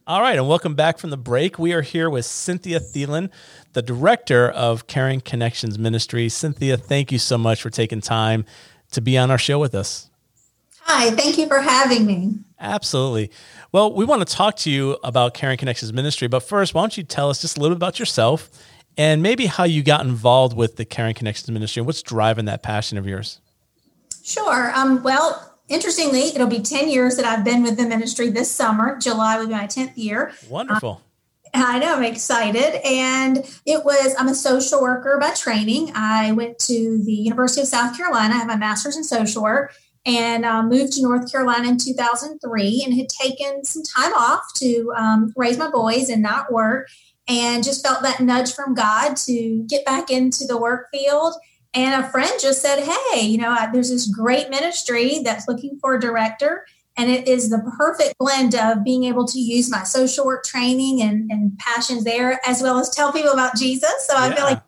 All 0.07 0.19
right, 0.19 0.35
and 0.35 0.47
welcome 0.47 0.73
back 0.73 0.97
from 0.97 1.11
the 1.11 1.17
break. 1.17 1.59
We 1.59 1.73
are 1.73 1.83
here 1.83 2.09
with 2.09 2.25
Cynthia 2.25 2.79
Thielen, 2.79 3.29
the 3.73 3.83
director 3.83 4.49
of 4.49 4.87
Caring 4.87 5.21
Connections 5.21 5.77
Ministry. 5.77 6.27
Cynthia, 6.27 6.75
thank 6.75 7.11
you 7.11 7.19
so 7.19 7.37
much 7.37 7.61
for 7.61 7.69
taking 7.69 8.01
time 8.01 8.45
to 8.91 9.01
be 9.01 9.17
on 9.17 9.31
our 9.31 9.37
show 9.37 9.59
with 9.59 9.75
us. 9.75 10.09
Hi, 10.81 11.11
thank 11.11 11.37
you 11.37 11.47
for 11.47 11.59
having 11.59 12.05
me. 12.05 12.33
Absolutely. 12.59 13.31
Well, 13.71 13.93
we 13.93 14.05
want 14.05 14.27
to 14.27 14.35
talk 14.35 14.55
to 14.57 14.71
you 14.71 14.97
about 15.03 15.33
Caring 15.33 15.57
Connections 15.57 15.93
Ministry, 15.93 16.27
but 16.27 16.41
first, 16.41 16.73
why 16.73 16.81
don't 16.81 16.97
you 16.97 17.03
tell 17.03 17.29
us 17.29 17.41
just 17.41 17.57
a 17.57 17.61
little 17.61 17.75
bit 17.75 17.79
about 17.79 17.99
yourself 17.99 18.49
and 18.97 19.23
maybe 19.23 19.45
how 19.45 19.63
you 19.63 19.83
got 19.83 20.05
involved 20.05 20.55
with 20.55 20.75
the 20.75 20.85
Caring 20.85 21.13
Connections 21.13 21.49
Ministry 21.49 21.79
and 21.79 21.87
what's 21.87 22.01
driving 22.01 22.45
that 22.45 22.61
passion 22.61 22.97
of 22.97 23.07
yours? 23.07 23.39
Sure. 24.23 24.71
Um, 24.75 25.01
well, 25.01 25.57
interestingly, 25.69 26.27
it'll 26.35 26.47
be 26.47 26.59
10 26.59 26.89
years 26.89 27.15
that 27.15 27.25
I've 27.25 27.43
been 27.43 27.63
with 27.63 27.77
the 27.77 27.85
ministry 27.85 28.29
this 28.29 28.51
summer. 28.51 28.99
July 28.99 29.39
will 29.39 29.47
be 29.47 29.53
my 29.53 29.65
10th 29.65 29.93
year. 29.95 30.33
Wonderful. 30.49 31.01
I 31.53 31.79
know, 31.79 31.95
I'm 31.95 32.03
excited. 32.03 32.79
And 32.85 33.37
it 33.65 33.83
was, 33.83 34.15
I'm 34.17 34.27
a 34.27 34.35
social 34.35 34.81
worker 34.81 35.17
by 35.19 35.31
training. 35.31 35.91
I 35.95 36.31
went 36.31 36.59
to 36.59 37.01
the 37.03 37.13
University 37.13 37.61
of 37.61 37.67
South 37.67 37.95
Carolina. 37.97 38.33
I 38.33 38.37
have 38.37 38.47
my 38.47 38.55
master's 38.55 38.97
in 38.97 39.03
social 39.03 39.43
work 39.43 39.73
and 40.05 40.45
uh, 40.45 40.63
moved 40.63 40.93
to 40.93 41.01
North 41.01 41.31
Carolina 41.31 41.69
in 41.69 41.77
2003 41.77 42.83
and 42.85 42.93
had 42.95 43.09
taken 43.09 43.63
some 43.63 43.83
time 43.83 44.13
off 44.13 44.41
to 44.55 44.91
um, 44.95 45.33
raise 45.35 45.57
my 45.57 45.69
boys 45.69 46.09
and 46.09 46.21
not 46.21 46.51
work. 46.51 46.87
And 47.27 47.63
just 47.63 47.85
felt 47.85 48.01
that 48.01 48.19
nudge 48.19 48.51
from 48.53 48.73
God 48.73 49.15
to 49.15 49.63
get 49.67 49.85
back 49.85 50.09
into 50.09 50.45
the 50.45 50.57
work 50.57 50.87
field. 50.91 51.35
And 51.73 52.03
a 52.03 52.09
friend 52.09 52.31
just 52.41 52.61
said, 52.61 52.83
Hey, 52.83 53.21
you 53.21 53.37
know, 53.37 53.55
there's 53.71 53.89
this 53.89 54.07
great 54.07 54.49
ministry 54.49 55.19
that's 55.23 55.47
looking 55.47 55.77
for 55.79 55.95
a 55.95 55.99
director 55.99 56.65
and 56.97 57.09
it 57.09 57.27
is 57.27 57.49
the 57.49 57.59
perfect 57.77 58.17
blend 58.17 58.53
of 58.55 58.83
being 58.83 59.05
able 59.05 59.25
to 59.25 59.39
use 59.39 59.71
my 59.71 59.83
social 59.83 60.25
work 60.25 60.43
training 60.43 61.01
and, 61.01 61.31
and 61.31 61.57
passions 61.57 62.03
there, 62.03 62.39
as 62.45 62.61
well 62.61 62.77
as 62.79 62.89
tell 62.89 63.13
people 63.13 63.31
about 63.31 63.55
Jesus. 63.55 63.93
So 64.07 64.15
I 64.15 64.33
feel 64.35 64.43
like 64.43 64.57
a 64.57 64.63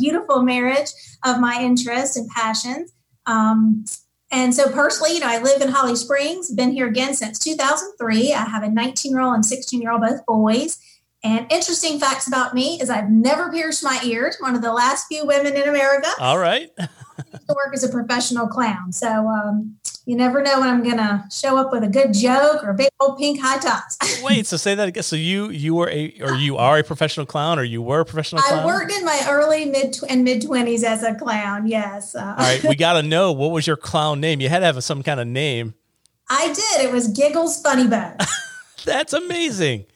beautiful 0.00 0.42
marriage 0.42 0.90
of 1.24 1.38
my 1.38 1.60
interests 1.60 2.16
and 2.16 2.28
passions. 2.30 2.92
Um, 3.26 3.84
and 4.30 4.54
so 4.54 4.70
personally, 4.70 5.14
you 5.14 5.20
know, 5.20 5.28
I 5.28 5.40
live 5.40 5.62
in 5.62 5.68
Holly 5.68 5.96
Springs, 5.96 6.50
been 6.50 6.72
here 6.72 6.88
again 6.88 7.14
since 7.14 7.38
2003. 7.38 8.32
I 8.32 8.44
have 8.44 8.62
a 8.62 8.68
19 8.68 9.12
year 9.12 9.20
old 9.20 9.34
and 9.34 9.46
16 9.46 9.80
year 9.80 9.92
old, 9.92 10.00
both 10.00 10.24
boys. 10.26 10.78
And 11.22 11.50
interesting 11.50 11.98
facts 11.98 12.26
about 12.26 12.54
me 12.54 12.80
is 12.80 12.90
I've 12.90 13.10
never 13.10 13.50
pierced 13.50 13.82
my 13.82 14.00
ears. 14.04 14.36
One 14.38 14.54
of 14.54 14.62
the 14.62 14.72
last 14.72 15.06
few 15.06 15.26
women 15.26 15.54
in 15.54 15.68
America. 15.68 16.08
All 16.20 16.38
right. 16.38 16.70
to 17.32 17.54
work 17.54 17.74
as 17.74 17.84
a 17.84 17.88
professional 17.88 18.46
clown. 18.46 18.92
So 18.92 19.28
um, 19.28 19.76
you 20.04 20.16
never 20.16 20.42
know 20.42 20.60
when 20.60 20.68
I'm 20.68 20.82
gonna 20.82 21.26
show 21.30 21.56
up 21.56 21.72
with 21.72 21.82
a 21.82 21.88
good 21.88 22.12
joke 22.14 22.62
or 22.62 22.72
big 22.72 22.88
old 23.00 23.18
pink 23.18 23.40
high 23.40 23.58
tops. 23.58 23.98
Wait, 24.22 24.46
so 24.46 24.56
say 24.56 24.74
that 24.74 24.88
again. 24.88 25.02
So 25.02 25.16
you 25.16 25.50
you 25.50 25.74
were 25.74 25.88
a 25.90 26.12
or 26.20 26.34
you 26.34 26.56
are 26.56 26.78
a 26.78 26.84
professional 26.84 27.26
clown 27.26 27.58
or 27.58 27.64
you 27.64 27.82
were 27.82 28.00
a 28.00 28.04
professional 28.04 28.42
clown? 28.42 28.60
I 28.60 28.66
worked 28.66 28.92
in 28.92 29.04
my 29.04 29.26
early 29.28 29.64
mid 29.64 29.96
and 30.08 30.24
mid 30.24 30.42
twenties 30.42 30.84
as 30.84 31.02
a 31.02 31.14
clown. 31.14 31.66
Yes. 31.66 32.14
Uh, 32.14 32.20
All 32.20 32.36
right, 32.36 32.62
we 32.64 32.76
got 32.76 32.94
to 32.94 33.02
know 33.02 33.32
what 33.32 33.50
was 33.50 33.66
your 33.66 33.76
clown 33.76 34.20
name. 34.20 34.40
You 34.40 34.48
had 34.48 34.60
to 34.60 34.66
have 34.66 34.82
some 34.84 35.02
kind 35.02 35.20
of 35.20 35.26
name. 35.26 35.74
I 36.28 36.48
did. 36.48 36.86
It 36.86 36.92
was 36.92 37.08
Giggles 37.08 37.60
Funny 37.60 37.86
Bone. 37.86 38.16
That's 38.84 39.12
amazing. 39.12 39.86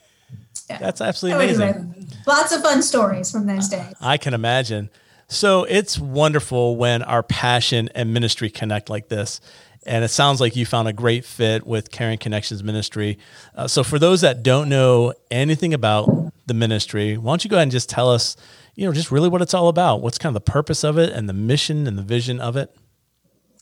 Yeah. 0.69 0.79
That's 0.79 1.01
absolutely 1.01 1.45
amazing. 1.45 2.09
Lots 2.27 2.53
of 2.53 2.63
fun 2.63 2.83
stories 2.83 3.31
from 3.31 3.47
those 3.47 3.69
days. 3.69 3.93
I 4.01 4.17
can 4.17 4.35
imagine. 4.35 4.91
So 5.33 5.63
it's 5.63 5.97
wonderful 5.97 6.75
when 6.75 7.05
our 7.05 7.23
passion 7.23 7.89
and 7.95 8.13
ministry 8.13 8.51
connect 8.51 8.91
like 8.91 9.09
this. 9.09 9.41
And 9.87 10.05
it 10.05 10.09
sounds 10.09 10.41
like 10.41 10.57
you 10.57 10.67
found 10.67 10.89
a 10.89 10.93
great 10.93 11.25
fit 11.25 11.65
with 11.65 11.93
Caring 11.93 12.19
Connections 12.19 12.65
Ministry. 12.65 13.17
Uh, 13.55 13.69
so, 13.69 13.85
for 13.85 13.99
those 13.99 14.23
that 14.23 14.43
don't 14.43 14.69
know 14.69 15.15
anything 15.31 15.73
about 15.73 16.33
the 16.47 16.53
ministry, 16.53 17.17
why 17.17 17.31
don't 17.31 17.45
you 17.45 17.49
go 17.49 17.57
ahead 17.57 17.63
and 17.63 17.73
just 17.73 17.89
tell 17.89 18.11
us, 18.11 18.37
you 18.75 18.85
know, 18.85 18.93
just 18.93 19.13
really 19.13 19.29
what 19.29 19.41
it's 19.41 19.55
all 19.55 19.69
about? 19.69 20.03
What's 20.03 20.19
kind 20.19 20.37
of 20.37 20.45
the 20.45 20.51
purpose 20.51 20.85
of 20.85 20.99
it 20.99 21.11
and 21.11 21.29
the 21.29 21.33
mission 21.33 21.87
and 21.87 21.97
the 21.97 22.03
vision 22.03 22.41
of 22.41 22.57
it? 22.57 22.77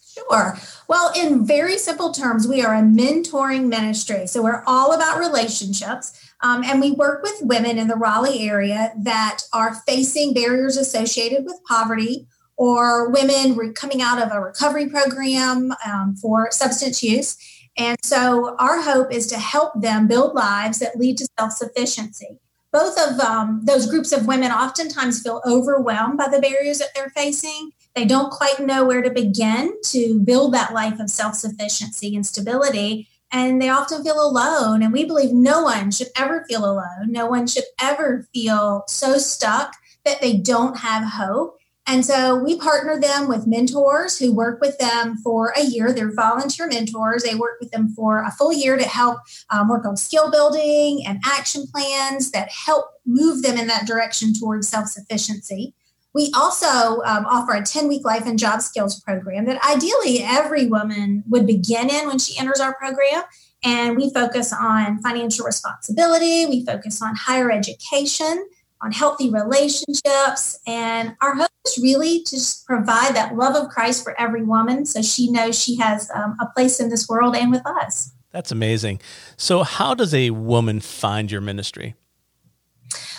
Sure. 0.03 0.59
Well, 0.89 1.13
in 1.15 1.47
very 1.47 1.77
simple 1.77 2.13
terms, 2.13 2.49
we 2.49 2.63
are 2.63 2.75
a 2.75 2.83
mentoring 2.83 3.69
ministry. 3.69 4.27
So, 4.27 4.43
we're 4.43 4.65
all 4.67 4.95
about 4.95 5.21
relationships. 5.21 6.28
Um, 6.41 6.63
and 6.65 6.81
we 6.81 6.93
work 6.93 7.23
with 7.23 7.43
women 7.43 7.79
in 7.79 7.89
the 7.89 7.97
Raleigh 7.97 8.49
area 8.49 8.93
that 9.03 9.43
are 9.53 9.75
facing 9.75 10.35
barriers 10.35 10.77
associated 10.77 11.45
with 11.45 11.57
poverty 11.67 12.27
or 12.57 13.11
women 13.11 13.57
re- 13.57 13.73
coming 13.73 14.03
out 14.03 14.21
of 14.21 14.33
a 14.33 14.41
recovery 14.41 14.89
program 14.89 15.73
um, 15.87 16.17
for 16.17 16.49
substance 16.51 17.03
use. 17.03 17.37
And 17.77 17.97
so 18.03 18.57
our 18.59 18.83
hope 18.83 19.13
is 19.13 19.29
to 19.29 19.39
help 19.39 19.81
them 19.81 20.09
build 20.09 20.35
lives 20.35 20.81
that 20.81 20.99
lead 20.99 21.19
to 21.19 21.29
self 21.39 21.53
sufficiency. 21.53 22.39
Both 22.73 22.99
of 22.99 23.19
um, 23.21 23.63
those 23.65 23.87
groups 23.87 24.13
of 24.13 24.27
women 24.27 24.51
oftentimes 24.51 25.23
feel 25.23 25.41
overwhelmed 25.47 26.19
by 26.19 26.29
the 26.29 26.41
barriers 26.41 26.81
that 26.81 26.89
they're 26.95 27.11
facing. 27.11 27.71
They 27.95 28.05
don't 28.05 28.31
quite 28.31 28.61
know 28.61 28.85
where 28.85 29.01
to 29.01 29.11
begin 29.11 29.73
to 29.87 30.21
build 30.21 30.53
that 30.55 30.75
life 30.75 31.01
of 31.01 31.09
self 31.09 31.35
sufficiency 31.35 32.15
and 32.15 32.27
stability. 32.27 33.09
And 33.31 33.61
they 33.61 33.69
often 33.69 34.03
feel 34.03 34.21
alone. 34.21 34.83
And 34.83 34.93
we 34.93 35.05
believe 35.05 35.33
no 35.33 35.63
one 35.63 35.91
should 35.91 36.09
ever 36.17 36.45
feel 36.49 36.65
alone. 36.65 37.11
No 37.11 37.27
one 37.27 37.47
should 37.47 37.65
ever 37.81 38.27
feel 38.33 38.85
so 38.89 39.19
stuck 39.19 39.75
that 40.05 40.21
they 40.21 40.37
don't 40.37 40.79
have 40.79 41.05
hope. 41.05 41.59
And 41.87 42.05
so 42.05 42.37
we 42.37 42.59
partner 42.59 43.01
them 43.01 43.29
with 43.29 43.47
mentors 43.47 44.19
who 44.19 44.35
work 44.35 44.61
with 44.61 44.77
them 44.79 45.17
for 45.25 45.55
a 45.57 45.63
year. 45.63 45.91
They're 45.91 46.15
volunteer 46.15 46.69
mentors. 46.69 47.23
They 47.23 47.35
work 47.35 47.59
with 47.61 47.71
them 47.71 47.89
for 47.97 48.23
a 48.23 48.31
full 48.31 48.53
year 48.53 48.77
to 48.77 48.85
help 48.85 49.21
um, 49.49 49.69
work 49.69 49.87
on 49.87 49.97
skill 49.97 50.31
building 50.31 51.03
and 51.07 51.19
action 51.25 51.65
plans 51.75 52.31
that 52.33 52.51
help 52.51 52.85
move 53.07 53.43
them 53.43 53.57
in 53.57 53.69
that 53.69 53.87
direction 53.87 54.35
towards 54.35 54.69
self 54.69 54.89
sufficiency. 54.89 55.75
We 56.15 56.33
also 56.35 57.03
um, 57.03 57.27
offer 57.27 57.53
a 57.53 57.63
10 57.63 57.89
week 57.89 58.05
life 58.05 58.27
and 58.27 58.39
job 58.39 58.63
skills 58.63 59.01
program 59.01 59.45
that 59.45 59.63
ideally 59.65 60.21
every 60.23 60.67
woman 60.67 61.23
would 61.29 61.47
begin 61.47 61.91
in 61.91 62.07
when 62.07 62.19
she 62.19 62.39
enters 62.39 62.61
our 62.61 62.75
program. 62.75 63.23
And 63.65 63.97
we 63.97 64.13
focus 64.13 64.53
on 64.53 65.01
financial 65.03 65.45
responsibility, 65.45 66.47
we 66.47 66.65
focus 66.65 67.03
on 67.03 67.15
higher 67.17 67.51
education 67.51 68.47
on 68.81 68.93
healthy 68.93 69.31
relationships. 69.31 70.61
And 70.67 71.17
our 71.21 71.35
hope 71.35 71.51
is 71.67 71.79
really 71.79 72.23
to 72.25 72.41
provide 72.67 73.15
that 73.15 73.37
love 73.37 73.57
of 73.57 73.71
Christ 73.71 74.05
for 74.05 74.19
every 74.21 74.43
woman 74.43 74.87
so 74.87 75.03
she 75.03 75.31
knows 75.31 75.59
she 75.61 75.77
has 75.77 76.11
um, 76.15 76.37
a 76.41 76.47
place 76.47 76.81
in 76.81 76.91
this 76.91 77.09
world 77.09 77.35
and 77.35 77.51
with 77.51 77.67
us. 77.67 78.13
That's 78.31 78.53
amazing. 78.53 79.01
So, 79.37 79.63
how 79.63 79.95
does 79.95 80.13
a 80.13 80.31
woman 80.31 80.81
find 80.81 81.31
your 81.31 81.41
ministry? 81.41 81.95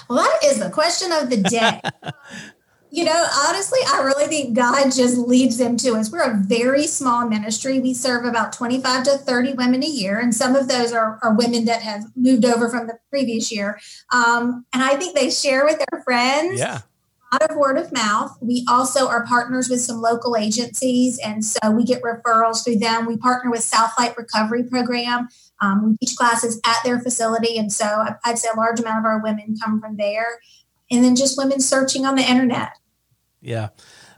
Well, 0.07 0.19
that 0.19 0.39
is 0.43 0.59
the 0.59 0.69
question 0.69 1.11
of 1.11 1.29
the 1.29 1.37
day. 1.37 1.81
You 2.91 3.05
know, 3.05 3.27
honestly, 3.47 3.79
I 3.87 4.01
really 4.01 4.25
think 4.25 4.55
God 4.55 4.85
just 4.91 5.17
leads 5.17 5.57
them 5.57 5.77
to 5.77 5.93
us. 5.93 6.11
We're 6.11 6.23
a 6.23 6.37
very 6.37 6.87
small 6.87 7.27
ministry. 7.27 7.79
We 7.79 7.93
serve 7.93 8.25
about 8.25 8.51
25 8.51 9.03
to 9.03 9.11
30 9.11 9.53
women 9.53 9.83
a 9.83 9.87
year, 9.87 10.19
and 10.19 10.33
some 10.33 10.55
of 10.55 10.67
those 10.67 10.91
are, 10.91 11.19
are 11.21 11.35
women 11.35 11.65
that 11.65 11.83
have 11.83 12.05
moved 12.15 12.45
over 12.45 12.67
from 12.67 12.87
the 12.87 12.97
previous 13.11 13.51
year. 13.51 13.79
Um, 14.11 14.65
and 14.73 14.81
I 14.81 14.95
think 14.95 15.15
they 15.15 15.29
share 15.29 15.65
with 15.65 15.77
their 15.77 16.01
friends. 16.01 16.59
Yeah. 16.59 16.81
lot 17.31 17.51
of 17.51 17.57
word 17.57 17.77
of 17.77 17.91
mouth. 17.91 18.35
We 18.41 18.65
also 18.67 19.07
are 19.07 19.23
partners 19.23 19.69
with 19.69 19.81
some 19.81 20.01
local 20.01 20.35
agencies, 20.35 21.19
and 21.23 21.45
so 21.45 21.69
we 21.69 21.83
get 21.83 22.01
referrals 22.01 22.63
through 22.63 22.79
them. 22.79 23.05
We 23.05 23.17
partner 23.17 23.51
with 23.51 23.61
Southlight 23.61 24.17
Recovery 24.17 24.63
Program. 24.63 25.27
Um, 25.61 25.89
we 25.91 25.97
teach 25.97 26.15
classes 26.15 26.59
at 26.65 26.77
their 26.83 26.99
facility, 26.99 27.57
and 27.59 27.71
so 27.71 28.03
I'd 28.25 28.39
say 28.39 28.47
a 28.51 28.57
large 28.57 28.79
amount 28.79 28.99
of 28.99 29.05
our 29.05 29.21
women 29.21 29.55
come 29.63 29.79
from 29.79 29.97
there. 29.97 30.39
And 30.91 31.03
then 31.03 31.15
just 31.15 31.37
women 31.37 31.59
searching 31.59 32.05
on 32.05 32.15
the 32.15 32.23
internet. 32.23 32.71
Yeah. 33.41 33.69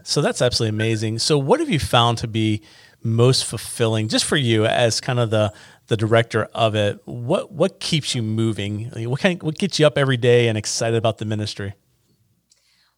So 0.04 0.22
that's 0.22 0.42
absolutely 0.42 0.75
amazing. 0.75 1.20
So 1.20 1.38
what 1.38 1.60
have 1.60 1.70
you 1.70 1.80
found 1.80 2.18
to 2.20 2.28
be 2.28 2.62
most 3.04 3.46
fulfilling 3.46 4.08
just 4.08 4.25
for 4.25 4.38
you 4.38 4.66
as 4.66 5.01
kind 5.01 5.20
of 5.20 5.30
the 5.30 5.54
the 5.88 5.98
director 5.98 6.44
of 6.54 6.75
it? 6.75 7.01
What 7.06 7.51
what 7.51 7.80
keeps 7.80 8.16
you 8.16 8.22
moving? 8.22 8.90
What 9.10 9.20
kind 9.20 9.40
of, 9.40 9.46
what 9.46 9.58
gets 9.58 9.80
you 9.80 9.86
up 9.86 9.98
every 9.98 10.18
day 10.18 10.48
and 10.48 10.58
excited 10.58 10.98
about 10.98 11.18
the 11.18 11.25
ministry? 11.25 11.74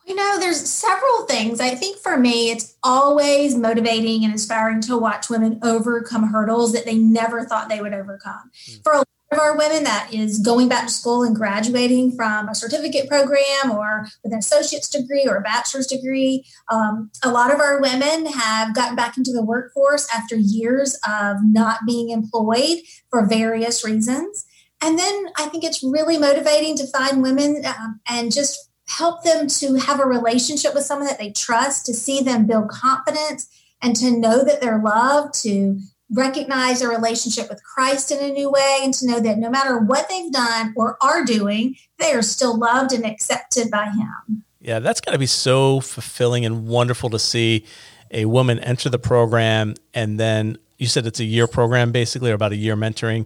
You 0.05 0.15
know, 0.15 0.37
there's 0.37 0.69
several 0.69 1.25
things. 1.27 1.61
I 1.61 1.75
think 1.75 1.97
for 1.97 2.17
me, 2.17 2.51
it's 2.51 2.75
always 2.83 3.55
motivating 3.55 4.25
and 4.25 4.33
inspiring 4.33 4.81
to 4.81 4.97
watch 4.97 5.29
women 5.29 5.59
overcome 5.63 6.27
hurdles 6.27 6.73
that 6.73 6.83
they 6.85 6.97
never 6.97 7.45
thought 7.45 7.69
they 7.69 7.79
would 7.79 7.93
overcome. 7.93 8.51
Mm. 8.67 8.83
For 8.83 8.93
a 8.93 9.03
of 9.33 9.39
our 9.39 9.57
women, 9.57 9.83
that 9.83 10.13
is 10.13 10.39
going 10.39 10.69
back 10.69 10.87
to 10.87 10.93
school 10.93 11.23
and 11.23 11.35
graduating 11.35 12.15
from 12.15 12.47
a 12.47 12.55
certificate 12.55 13.09
program 13.09 13.71
or 13.71 14.07
with 14.23 14.31
an 14.31 14.39
associate's 14.39 14.89
degree 14.89 15.25
or 15.27 15.37
a 15.37 15.41
bachelor's 15.41 15.87
degree. 15.87 16.45
Um, 16.71 17.11
a 17.23 17.31
lot 17.31 17.53
of 17.53 17.59
our 17.59 17.81
women 17.81 18.27
have 18.27 18.73
gotten 18.73 18.95
back 18.95 19.17
into 19.17 19.31
the 19.31 19.43
workforce 19.43 20.07
after 20.13 20.35
years 20.35 20.97
of 21.07 21.37
not 21.43 21.79
being 21.85 22.09
employed 22.09 22.79
for 23.09 23.25
various 23.25 23.83
reasons. 23.83 24.45
And 24.81 24.99
then 24.99 25.27
I 25.37 25.47
think 25.47 25.63
it's 25.63 25.83
really 25.83 26.17
motivating 26.17 26.75
to 26.77 26.87
find 26.87 27.23
women 27.23 27.63
um, 27.65 27.99
and 28.07 28.33
just 28.33 28.69
help 28.87 29.23
them 29.23 29.47
to 29.47 29.75
have 29.75 29.99
a 29.99 30.05
relationship 30.05 30.73
with 30.73 30.83
someone 30.83 31.07
that 31.07 31.19
they 31.19 31.31
trust, 31.31 31.85
to 31.85 31.93
see 31.93 32.21
them 32.21 32.45
build 32.45 32.69
confidence 32.69 33.47
and 33.81 33.95
to 33.95 34.11
know 34.11 34.43
that 34.43 34.61
they're 34.61 34.81
loved, 34.81 35.33
to 35.41 35.79
recognize 36.11 36.81
a 36.81 36.87
relationship 36.87 37.49
with 37.49 37.63
Christ 37.63 38.11
in 38.11 38.19
a 38.23 38.31
new 38.31 38.51
way, 38.51 38.79
and 38.83 38.93
to 38.95 39.07
know 39.07 39.19
that 39.19 39.37
no 39.37 39.49
matter 39.49 39.79
what 39.79 40.09
they've 40.09 40.31
done 40.31 40.73
or 40.75 40.97
are 41.01 41.23
doing, 41.25 41.75
they 41.97 42.13
are 42.13 42.21
still 42.21 42.57
loved 42.57 42.93
and 42.93 43.05
accepted 43.05 43.71
by 43.71 43.85
Him. 43.85 44.43
Yeah, 44.59 44.79
that's 44.79 45.01
got 45.01 45.11
to 45.11 45.19
be 45.19 45.25
so 45.25 45.81
fulfilling 45.81 46.45
and 46.45 46.67
wonderful 46.67 47.09
to 47.09 47.19
see 47.19 47.65
a 48.13 48.25
woman 48.25 48.59
enter 48.59 48.89
the 48.89 48.99
program 48.99 49.73
and 49.93 50.19
then 50.19 50.57
you 50.77 50.87
said 50.87 51.05
it's 51.05 51.19
a 51.19 51.25
year 51.25 51.47
program 51.47 51.91
basically 51.91 52.31
or 52.31 52.35
about 52.35 52.51
a 52.51 52.55
year 52.55 52.75
mentoring 52.75 53.25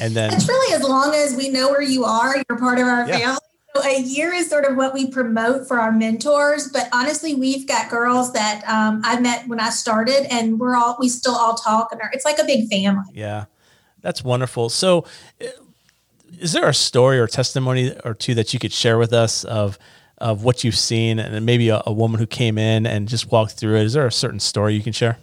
and 0.00 0.14
then 0.14 0.32
it's 0.34 0.48
really 0.48 0.74
as 0.74 0.82
long 0.82 1.14
as 1.14 1.36
we 1.36 1.48
know 1.48 1.70
where 1.70 1.82
you 1.82 2.04
are 2.04 2.36
you're 2.36 2.58
part 2.58 2.78
of 2.78 2.86
our 2.86 3.08
yeah. 3.08 3.18
family 3.18 3.38
a 3.82 4.00
year 4.00 4.32
is 4.32 4.48
sort 4.48 4.64
of 4.64 4.76
what 4.76 4.94
we 4.94 5.10
promote 5.10 5.66
for 5.66 5.80
our 5.80 5.90
mentors, 5.90 6.68
but 6.68 6.88
honestly, 6.92 7.34
we've 7.34 7.66
got 7.66 7.90
girls 7.90 8.32
that 8.32 8.62
um, 8.68 9.00
I 9.04 9.18
met 9.18 9.48
when 9.48 9.58
I 9.58 9.70
started, 9.70 10.32
and 10.32 10.60
we're 10.60 10.76
all 10.76 10.96
we 11.00 11.08
still 11.08 11.34
all 11.34 11.54
talk, 11.54 11.90
and 11.90 12.00
it's 12.12 12.24
like 12.24 12.38
a 12.38 12.44
big 12.44 12.68
family. 12.68 13.04
Yeah, 13.12 13.46
that's 14.00 14.22
wonderful. 14.22 14.68
So, 14.68 15.04
is 16.38 16.52
there 16.52 16.68
a 16.68 16.74
story 16.74 17.18
or 17.18 17.26
testimony 17.26 17.96
or 18.04 18.14
two 18.14 18.34
that 18.34 18.52
you 18.52 18.60
could 18.60 18.72
share 18.72 18.98
with 18.98 19.12
us 19.12 19.44
of 19.44 19.78
of 20.18 20.44
what 20.44 20.62
you've 20.62 20.78
seen, 20.78 21.18
and 21.18 21.44
maybe 21.44 21.68
a, 21.70 21.82
a 21.84 21.92
woman 21.92 22.20
who 22.20 22.26
came 22.26 22.58
in 22.58 22.86
and 22.86 23.08
just 23.08 23.32
walked 23.32 23.52
through 23.52 23.76
it? 23.76 23.84
Is 23.84 23.94
there 23.94 24.06
a 24.06 24.12
certain 24.12 24.40
story 24.40 24.74
you 24.74 24.82
can 24.82 24.92
share? 24.92 25.18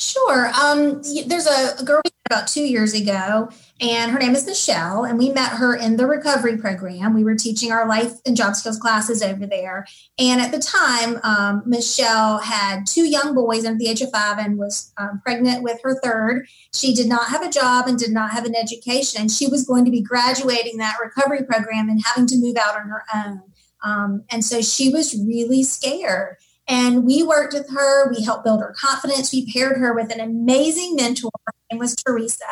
Sure. 0.00 0.50
Um, 0.58 1.02
there's 1.26 1.46
a, 1.46 1.76
a 1.78 1.84
girl 1.84 2.00
about 2.24 2.48
two 2.48 2.62
years 2.62 2.94
ago, 2.94 3.50
and 3.82 4.10
her 4.10 4.18
name 4.18 4.34
is 4.34 4.46
Michelle. 4.46 5.04
And 5.04 5.18
we 5.18 5.30
met 5.30 5.52
her 5.52 5.76
in 5.76 5.98
the 5.98 6.06
recovery 6.06 6.56
program. 6.56 7.12
We 7.12 7.22
were 7.22 7.34
teaching 7.34 7.70
our 7.70 7.86
life 7.86 8.14
and 8.24 8.34
job 8.34 8.56
skills 8.56 8.78
classes 8.78 9.22
over 9.22 9.46
there. 9.46 9.86
And 10.18 10.40
at 10.40 10.52
the 10.52 10.58
time, 10.58 11.20
um, 11.22 11.62
Michelle 11.66 12.38
had 12.38 12.86
two 12.86 13.06
young 13.06 13.34
boys 13.34 13.66
under 13.66 13.78
the 13.78 13.90
age 13.90 14.00
of 14.00 14.10
five 14.10 14.38
and 14.38 14.56
was 14.56 14.90
um, 14.96 15.20
pregnant 15.22 15.62
with 15.62 15.78
her 15.82 16.00
third. 16.02 16.46
She 16.72 16.94
did 16.94 17.08
not 17.08 17.28
have 17.28 17.42
a 17.42 17.50
job 17.50 17.86
and 17.86 17.98
did 17.98 18.10
not 18.10 18.30
have 18.30 18.46
an 18.46 18.56
education. 18.56 19.28
She 19.28 19.48
was 19.48 19.66
going 19.66 19.84
to 19.84 19.90
be 19.90 20.00
graduating 20.00 20.78
that 20.78 20.96
recovery 21.02 21.44
program 21.44 21.90
and 21.90 22.00
having 22.06 22.26
to 22.28 22.38
move 22.38 22.56
out 22.56 22.74
on 22.74 22.88
her 22.88 23.04
own. 23.14 23.42
Um, 23.84 24.24
and 24.30 24.42
so 24.42 24.62
she 24.62 24.90
was 24.90 25.14
really 25.14 25.62
scared. 25.62 26.36
And 26.70 27.04
we 27.04 27.24
worked 27.24 27.52
with 27.52 27.68
her. 27.70 28.12
We 28.12 28.22
helped 28.22 28.44
build 28.44 28.60
her 28.60 28.72
confidence. 28.78 29.32
We 29.32 29.52
paired 29.52 29.78
her 29.78 29.92
with 29.92 30.14
an 30.14 30.20
amazing 30.20 30.94
mentor. 30.94 31.32
Her 31.44 31.52
name 31.72 31.80
was 31.80 31.96
Teresa. 31.96 32.44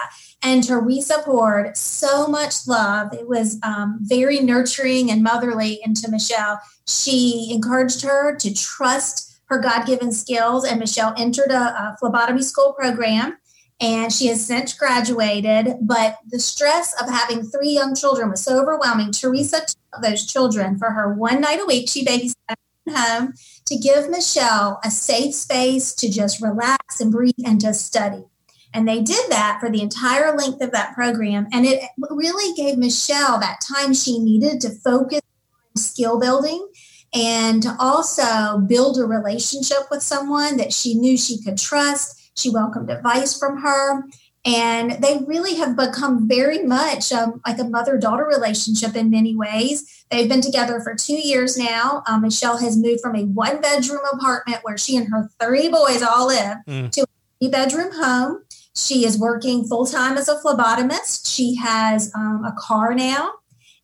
And 0.42 0.66
Teresa 0.66 1.22
poured 1.24 1.76
so 1.76 2.26
much 2.26 2.66
love. 2.66 3.14
It 3.14 3.28
was 3.28 3.61
um, 3.62 4.00
very 4.02 4.40
nurturing 4.40 5.09
and 5.09 5.22
motherly 5.22 5.81
into 5.85 6.11
Michelle. 6.11 6.61
She 6.88 7.48
encouraged 7.52 8.02
her 8.02 8.35
to 8.35 8.52
trust 8.52 9.40
her 9.44 9.61
God 9.61 9.87
given 9.87 10.11
skills. 10.11 10.64
And 10.64 10.81
Michelle 10.81 11.14
entered 11.16 11.52
a, 11.52 11.61
a 11.61 11.96
phlebotomy 12.00 12.42
school 12.42 12.72
program 12.72 13.38
and 13.81 14.12
she 14.12 14.26
has 14.26 14.44
since 14.44 14.72
graduated. 14.72 15.76
But 15.81 16.18
the 16.28 16.40
stress 16.40 16.92
of 17.00 17.09
having 17.09 17.44
three 17.44 17.70
young 17.70 17.94
children 17.94 18.31
was 18.31 18.42
so 18.42 18.61
overwhelming. 18.61 19.12
Teresa 19.12 19.61
took 19.61 20.02
those 20.02 20.26
children 20.26 20.76
for 20.76 20.90
her 20.90 21.14
one 21.14 21.40
night 21.40 21.61
a 21.61 21.66
week. 21.66 21.88
She 21.88 22.04
babysat 22.04 22.35
home 22.90 23.35
to 23.66 23.77
give 23.77 24.11
Michelle 24.11 24.81
a 24.85 24.90
safe 24.90 25.35
space 25.35 25.92
to 25.94 26.11
just 26.11 26.42
relax 26.42 27.01
and 27.01 27.12
breathe 27.12 27.35
and 27.44 27.61
to 27.61 27.74
study. 27.74 28.24
And 28.74 28.87
they 28.87 29.03
did 29.03 29.31
that 29.31 29.59
for 29.61 29.70
the 29.70 29.81
entire 29.81 30.37
length 30.37 30.61
of 30.62 30.72
that 30.72 30.94
program. 30.94 31.46
And 31.53 31.64
it 31.64 31.83
really 32.11 32.55
gave 32.55 32.79
Michelle 32.79 33.40
that 33.40 33.61
time 33.61 33.94
she 33.94 34.18
needed 34.18 34.61
to 34.61 34.70
focus 34.70 35.20
on 35.77 35.83
skill 35.83 36.20
building 36.20 36.68
and 37.14 37.62
to 37.62 37.74
also 37.79 38.59
build 38.59 38.98
a 38.98 39.05
relationship 39.05 39.88
with 39.90 40.03
someone 40.03 40.59
that 40.59 40.72
she 40.72 40.94
knew 40.94 41.16
she 41.16 41.42
could 41.42 41.57
trust. 41.57 42.31
She 42.37 42.51
welcomed 42.51 42.90
advice 42.90 43.38
from 43.38 43.62
her. 43.62 44.05
And 44.44 45.03
they 45.03 45.20
really 45.27 45.57
have 45.57 45.77
become 45.77 46.29
very 46.29 46.62
much 46.62 47.12
um, 47.12 47.40
like 47.46 47.59
a 47.59 47.64
mother 47.64 47.98
daughter 47.98 48.24
relationship 48.24 48.96
in 48.96 49.11
many 49.11 49.37
ways. 49.37 50.05
They've 50.11 50.29
been 50.29 50.40
together 50.40 50.81
for 50.81 50.94
two 50.94 51.16
years 51.16 51.59
now. 51.59 52.03
Um, 52.07 52.22
Michelle 52.22 52.57
has 52.59 52.77
moved 52.77 53.01
from 53.01 53.16
a 53.16 53.24
one 53.24 53.61
bedroom 53.61 54.01
apartment 54.12 54.61
where 54.62 54.79
she 54.79 54.96
and 54.96 55.09
her 55.09 55.29
three 55.40 55.68
boys 55.68 56.03
all 56.03 56.29
live 56.29 56.59
mm. 56.66 56.90
to 56.92 57.03
a 57.03 57.07
three 57.40 57.51
bedroom 57.51 57.92
home. 57.92 58.44
She 58.74 59.05
is 59.05 59.18
working 59.18 59.64
full 59.66 59.87
time 59.87 60.16
as 60.16 60.29
a 60.29 60.37
phlebotomist. 60.37 61.29
She 61.29 61.57
has 61.57 62.12
um, 62.14 62.44
a 62.44 62.55
car 62.59 62.94
now 62.94 63.33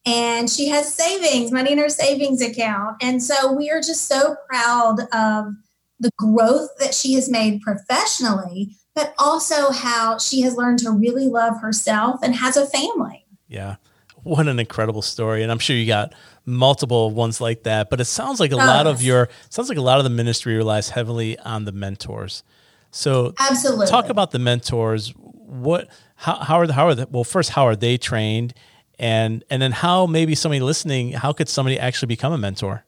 and 0.07 0.51
she 0.51 0.69
has 0.69 0.93
savings, 0.93 1.51
money 1.51 1.73
in 1.73 1.79
her 1.79 1.88
savings 1.88 2.43
account. 2.43 2.97
And 3.03 3.23
so 3.23 3.53
we 3.53 3.71
are 3.71 3.81
just 3.81 4.07
so 4.07 4.37
proud 4.49 5.01
of 5.12 5.55
the 5.99 6.11
growth 6.19 6.71
that 6.79 6.95
she 6.95 7.14
has 7.14 7.29
made 7.29 7.62
professionally 7.62 8.77
but 8.95 9.15
also 9.19 9.71
how 9.71 10.19
she 10.19 10.43
has 10.43 10.57
learned 10.57 10.79
to 10.81 10.91
really 10.91 11.27
love 11.27 11.61
herself 11.61 12.21
and 12.23 12.35
has 12.37 12.57
a 12.57 12.67
family. 12.67 13.27
Yeah. 13.49 13.77
What 14.23 14.49
an 14.49 14.59
incredible 14.59 15.03
story. 15.03 15.43
And 15.43 15.53
I'm 15.53 15.59
sure 15.59 15.77
you 15.77 15.87
got 15.87 16.15
multiple 16.47 17.11
ones 17.11 17.41
like 17.41 17.65
that, 17.65 17.91
but 17.91 18.01
it 18.01 18.07
sounds 18.07 18.41
like 18.41 18.53
a 18.53 18.55
oh, 18.55 18.59
lot 18.59 18.87
of 18.87 19.03
your 19.03 19.29
sounds 19.51 19.69
like 19.69 19.79
a 19.79 19.83
lot 19.83 19.99
of 19.99 20.05
the 20.05 20.11
ministry 20.11 20.57
relies 20.57 20.91
heavily 20.91 21.39
on 21.41 21.65
the 21.65 21.73
mentors. 21.73 22.43
So 22.91 23.35
Absolutely. 23.39 23.87
talk 23.87 24.09
about 24.09 24.31
the 24.31 24.39
mentors. 24.39 25.13
What 25.17 25.89
how 26.17 26.37
how 26.37 26.61
are 26.61 26.67
the, 26.67 26.73
how 26.73 26.87
are 26.87 26.95
the, 26.95 27.07
well 27.11 27.25
first 27.25 27.51
how 27.51 27.67
are 27.67 27.77
they 27.77 27.99
trained 27.99 28.55
and 28.99 29.45
and 29.51 29.61
then 29.61 29.73
how 29.73 30.07
maybe 30.07 30.35
somebody 30.35 30.61
listening 30.61 31.13
how 31.13 31.33
could 31.33 31.49
somebody 31.49 31.79
actually 31.79 32.07
become 32.07 32.33
a 32.33 32.39
mentor? 32.39 32.85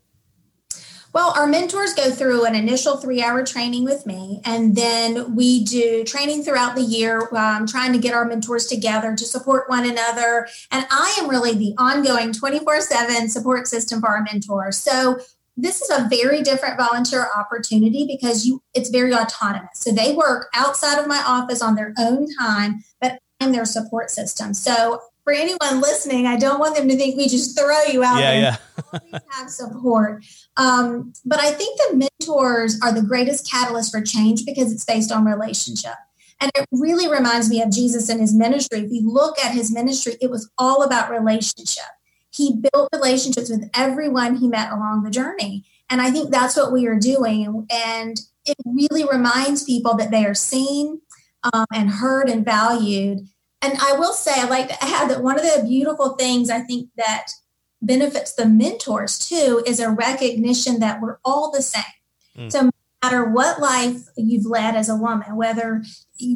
Well, 1.16 1.32
our 1.34 1.46
mentors 1.46 1.94
go 1.94 2.10
through 2.10 2.44
an 2.44 2.54
initial 2.54 2.98
three 2.98 3.22
hour 3.22 3.42
training 3.42 3.84
with 3.84 4.04
me, 4.04 4.42
and 4.44 4.76
then 4.76 5.34
we 5.34 5.64
do 5.64 6.04
training 6.04 6.42
throughout 6.42 6.74
the 6.74 6.82
year, 6.82 7.30
um, 7.34 7.66
trying 7.66 7.94
to 7.94 7.98
get 7.98 8.12
our 8.12 8.26
mentors 8.26 8.66
together 8.66 9.16
to 9.16 9.24
support 9.24 9.66
one 9.70 9.88
another. 9.88 10.46
And 10.70 10.86
I 10.90 11.16
am 11.18 11.30
really 11.30 11.54
the 11.54 11.74
ongoing 11.78 12.34
24 12.34 12.82
7 12.82 13.30
support 13.30 13.66
system 13.66 14.00
for 14.00 14.10
our 14.10 14.24
mentors. 14.30 14.76
So 14.76 15.18
this 15.56 15.80
is 15.80 15.88
a 15.88 16.06
very 16.10 16.42
different 16.42 16.76
volunteer 16.76 17.26
opportunity 17.34 18.04
because 18.06 18.44
you 18.44 18.62
it's 18.74 18.90
very 18.90 19.14
autonomous. 19.14 19.70
So 19.80 19.92
they 19.92 20.12
work 20.12 20.50
outside 20.54 20.98
of 20.98 21.06
my 21.06 21.22
office 21.26 21.62
on 21.62 21.76
their 21.76 21.94
own 21.98 22.26
time, 22.38 22.84
but 23.00 23.20
I'm 23.40 23.52
their 23.52 23.64
support 23.64 24.10
system. 24.10 24.52
So 24.52 25.00
for 25.26 25.32
anyone 25.32 25.80
listening, 25.80 26.24
I 26.24 26.36
don't 26.36 26.60
want 26.60 26.76
them 26.76 26.86
to 26.86 26.96
think 26.96 27.16
we 27.16 27.26
just 27.26 27.58
throw 27.58 27.82
you 27.92 28.04
out 28.04 28.20
yeah, 28.20 28.30
there. 28.30 28.58
Yeah. 29.12 29.18
have 29.32 29.50
support. 29.50 30.24
Um, 30.56 31.12
but 31.24 31.40
I 31.40 31.50
think 31.50 31.76
the 31.78 32.08
mentors 32.20 32.78
are 32.80 32.92
the 32.92 33.02
greatest 33.02 33.50
catalyst 33.50 33.90
for 33.90 34.00
change 34.00 34.46
because 34.46 34.72
it's 34.72 34.84
based 34.84 35.10
on 35.10 35.24
relationship. 35.24 35.96
And 36.40 36.52
it 36.54 36.64
really 36.70 37.10
reminds 37.10 37.50
me 37.50 37.60
of 37.60 37.72
Jesus 37.72 38.08
and 38.08 38.20
his 38.20 38.32
ministry. 38.32 38.78
If 38.78 38.92
you 38.92 39.10
look 39.10 39.36
at 39.44 39.52
his 39.52 39.72
ministry, 39.72 40.14
it 40.20 40.30
was 40.30 40.48
all 40.58 40.84
about 40.84 41.10
relationship. 41.10 41.82
He 42.30 42.60
built 42.72 42.88
relationships 42.92 43.50
with 43.50 43.68
everyone 43.74 44.36
he 44.36 44.46
met 44.46 44.70
along 44.70 45.02
the 45.02 45.10
journey. 45.10 45.64
And 45.90 46.00
I 46.00 46.12
think 46.12 46.30
that's 46.30 46.56
what 46.56 46.70
we 46.70 46.86
are 46.86 47.00
doing. 47.00 47.66
And 47.68 48.20
it 48.44 48.56
really 48.64 49.02
reminds 49.02 49.64
people 49.64 49.96
that 49.96 50.12
they 50.12 50.24
are 50.24 50.34
seen 50.34 51.00
um, 51.52 51.66
and 51.74 51.90
heard 51.90 52.28
and 52.28 52.44
valued 52.44 53.26
and 53.66 53.78
I 53.80 53.98
will 53.98 54.12
say, 54.12 54.32
I 54.34 54.44
like 54.44 54.68
to 54.68 54.84
add 54.84 55.10
that 55.10 55.22
one 55.22 55.38
of 55.38 55.42
the 55.42 55.64
beautiful 55.66 56.10
things 56.10 56.50
I 56.50 56.60
think 56.60 56.90
that 56.96 57.32
benefits 57.82 58.34
the 58.34 58.46
mentors 58.46 59.18
too 59.18 59.62
is 59.66 59.80
a 59.80 59.90
recognition 59.90 60.78
that 60.80 61.00
we're 61.00 61.18
all 61.24 61.50
the 61.50 61.62
same. 61.62 61.82
Mm. 62.36 62.52
So, 62.52 62.62
no 62.62 62.70
matter 63.02 63.24
what 63.24 63.60
life 63.60 64.08
you've 64.16 64.46
led 64.46 64.76
as 64.76 64.88
a 64.88 64.96
woman, 64.96 65.36
whether 65.36 65.82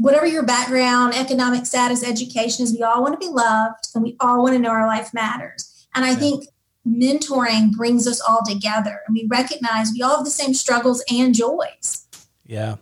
whatever 0.00 0.26
your 0.26 0.42
background, 0.44 1.14
economic 1.14 1.66
status, 1.66 2.04
education 2.04 2.64
is, 2.64 2.72
we 2.72 2.82
all 2.82 3.02
want 3.02 3.18
to 3.18 3.26
be 3.26 3.32
loved 3.32 3.86
and 3.94 4.02
we 4.02 4.16
all 4.20 4.42
want 4.42 4.54
to 4.54 4.58
know 4.58 4.70
our 4.70 4.86
life 4.86 5.14
matters. 5.14 5.86
And 5.94 6.04
I 6.04 6.10
yeah. 6.10 6.16
think 6.16 6.44
mentoring 6.86 7.72
brings 7.72 8.06
us 8.06 8.20
all 8.20 8.42
together 8.44 9.00
and 9.06 9.14
we 9.14 9.26
recognize 9.30 9.92
we 9.92 10.02
all 10.02 10.16
have 10.16 10.24
the 10.24 10.30
same 10.30 10.54
struggles 10.54 11.04
and 11.10 11.34
joys. 11.34 12.06
Yeah. 12.46 12.76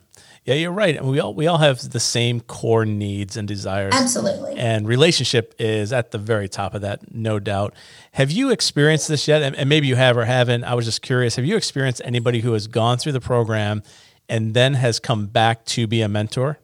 Yeah, 0.48 0.54
you're 0.54 0.72
right. 0.72 0.96
And 0.96 1.06
we 1.10 1.20
all 1.20 1.34
we 1.34 1.46
all 1.46 1.58
have 1.58 1.90
the 1.90 2.00
same 2.00 2.40
core 2.40 2.86
needs 2.86 3.36
and 3.36 3.46
desires. 3.46 3.92
Absolutely. 3.94 4.56
And 4.56 4.88
relationship 4.88 5.54
is 5.58 5.92
at 5.92 6.10
the 6.10 6.16
very 6.16 6.48
top 6.48 6.72
of 6.72 6.80
that, 6.80 7.14
no 7.14 7.38
doubt. 7.38 7.74
Have 8.12 8.30
you 8.30 8.48
experienced 8.48 9.08
this 9.08 9.28
yet? 9.28 9.42
And, 9.42 9.54
and 9.54 9.68
maybe 9.68 9.88
you 9.88 9.96
have 9.96 10.16
or 10.16 10.24
haven't. 10.24 10.64
I 10.64 10.72
was 10.72 10.86
just 10.86 11.02
curious. 11.02 11.36
Have 11.36 11.44
you 11.44 11.54
experienced 11.54 12.00
anybody 12.02 12.40
who 12.40 12.54
has 12.54 12.66
gone 12.66 12.96
through 12.96 13.12
the 13.12 13.20
program 13.20 13.82
and 14.26 14.54
then 14.54 14.72
has 14.72 14.98
come 14.98 15.26
back 15.26 15.66
to 15.66 15.86
be 15.86 16.00
a 16.00 16.08
mentor? 16.08 16.58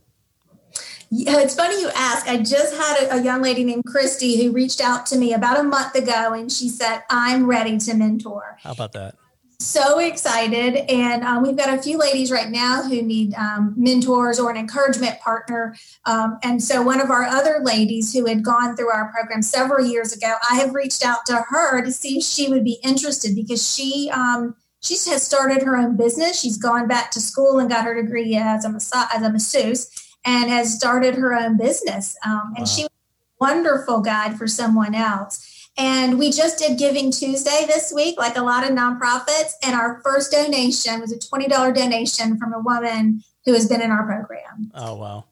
Yeah, 1.10 1.40
it's 1.40 1.54
funny 1.54 1.78
you 1.78 1.90
ask. 1.94 2.26
I 2.26 2.38
just 2.38 2.74
had 2.74 3.02
a, 3.02 3.16
a, 3.16 3.22
young 3.22 3.42
lady 3.42 3.64
named 3.64 3.84
Christy 3.84 4.42
who 4.42 4.52
reached 4.52 4.80
out 4.80 5.04
to 5.06 5.18
me 5.18 5.34
about 5.34 5.60
a 5.60 5.62
month 5.62 5.94
ago 5.94 6.32
and 6.32 6.50
she 6.50 6.70
said, 6.70 7.02
I'm 7.10 7.46
ready 7.46 7.76
to 7.80 7.92
mentor. 7.92 8.56
How 8.62 8.72
about 8.72 8.92
that? 8.92 9.16
So 9.58 9.98
excited. 9.98 10.90
And 10.90 11.24
um, 11.24 11.42
we've 11.42 11.56
got 11.56 11.76
a 11.76 11.80
few 11.80 11.98
ladies 11.98 12.30
right 12.30 12.50
now 12.50 12.82
who 12.82 13.02
need 13.02 13.34
um, 13.34 13.74
mentors 13.76 14.38
or 14.38 14.50
an 14.50 14.56
encouragement 14.56 15.20
partner. 15.20 15.76
Um, 16.06 16.38
and 16.42 16.62
so, 16.62 16.82
one 16.82 17.00
of 17.00 17.10
our 17.10 17.24
other 17.24 17.60
ladies 17.62 18.12
who 18.12 18.26
had 18.26 18.44
gone 18.44 18.76
through 18.76 18.90
our 18.90 19.10
program 19.12 19.42
several 19.42 19.86
years 19.86 20.12
ago, 20.12 20.34
I 20.50 20.56
have 20.56 20.74
reached 20.74 21.04
out 21.04 21.26
to 21.26 21.44
her 21.48 21.84
to 21.84 21.92
see 21.92 22.18
if 22.18 22.24
she 22.24 22.48
would 22.48 22.64
be 22.64 22.78
interested 22.82 23.34
because 23.34 23.74
she. 23.74 24.10
Um, 24.12 24.56
she 24.80 24.96
has 25.08 25.22
started 25.22 25.62
her 25.62 25.78
own 25.78 25.96
business. 25.96 26.38
She's 26.38 26.58
gone 26.58 26.86
back 26.86 27.10
to 27.12 27.20
school 27.20 27.58
and 27.58 27.70
got 27.70 27.86
her 27.86 28.02
degree 28.02 28.36
as 28.36 28.66
a 28.66 28.68
massa- 28.68 29.08
as 29.14 29.22
a 29.22 29.30
masseuse, 29.30 29.90
and 30.26 30.50
has 30.50 30.74
started 30.74 31.14
her 31.14 31.32
own 31.32 31.56
business. 31.56 32.14
Um, 32.22 32.52
and 32.54 32.58
wow. 32.58 32.64
she 32.66 32.82
was 32.82 32.90
a 32.90 33.34
wonderful 33.40 34.02
guide 34.02 34.36
for 34.36 34.46
someone 34.46 34.94
else. 34.94 35.53
And 35.76 36.18
we 36.18 36.30
just 36.30 36.58
did 36.58 36.78
Giving 36.78 37.10
Tuesday 37.10 37.64
this 37.66 37.92
week, 37.92 38.16
like 38.16 38.36
a 38.36 38.42
lot 38.42 38.64
of 38.64 38.70
nonprofits. 38.70 39.52
And 39.62 39.74
our 39.74 40.00
first 40.02 40.30
donation 40.30 41.00
was 41.00 41.12
a 41.12 41.18
$20 41.18 41.74
donation 41.74 42.38
from 42.38 42.52
a 42.52 42.60
woman 42.60 43.24
who 43.44 43.54
has 43.54 43.68
been 43.68 43.82
in 43.82 43.90
our 43.90 44.06
program. 44.06 44.70
Oh, 44.74 44.94
wow. 44.94 45.24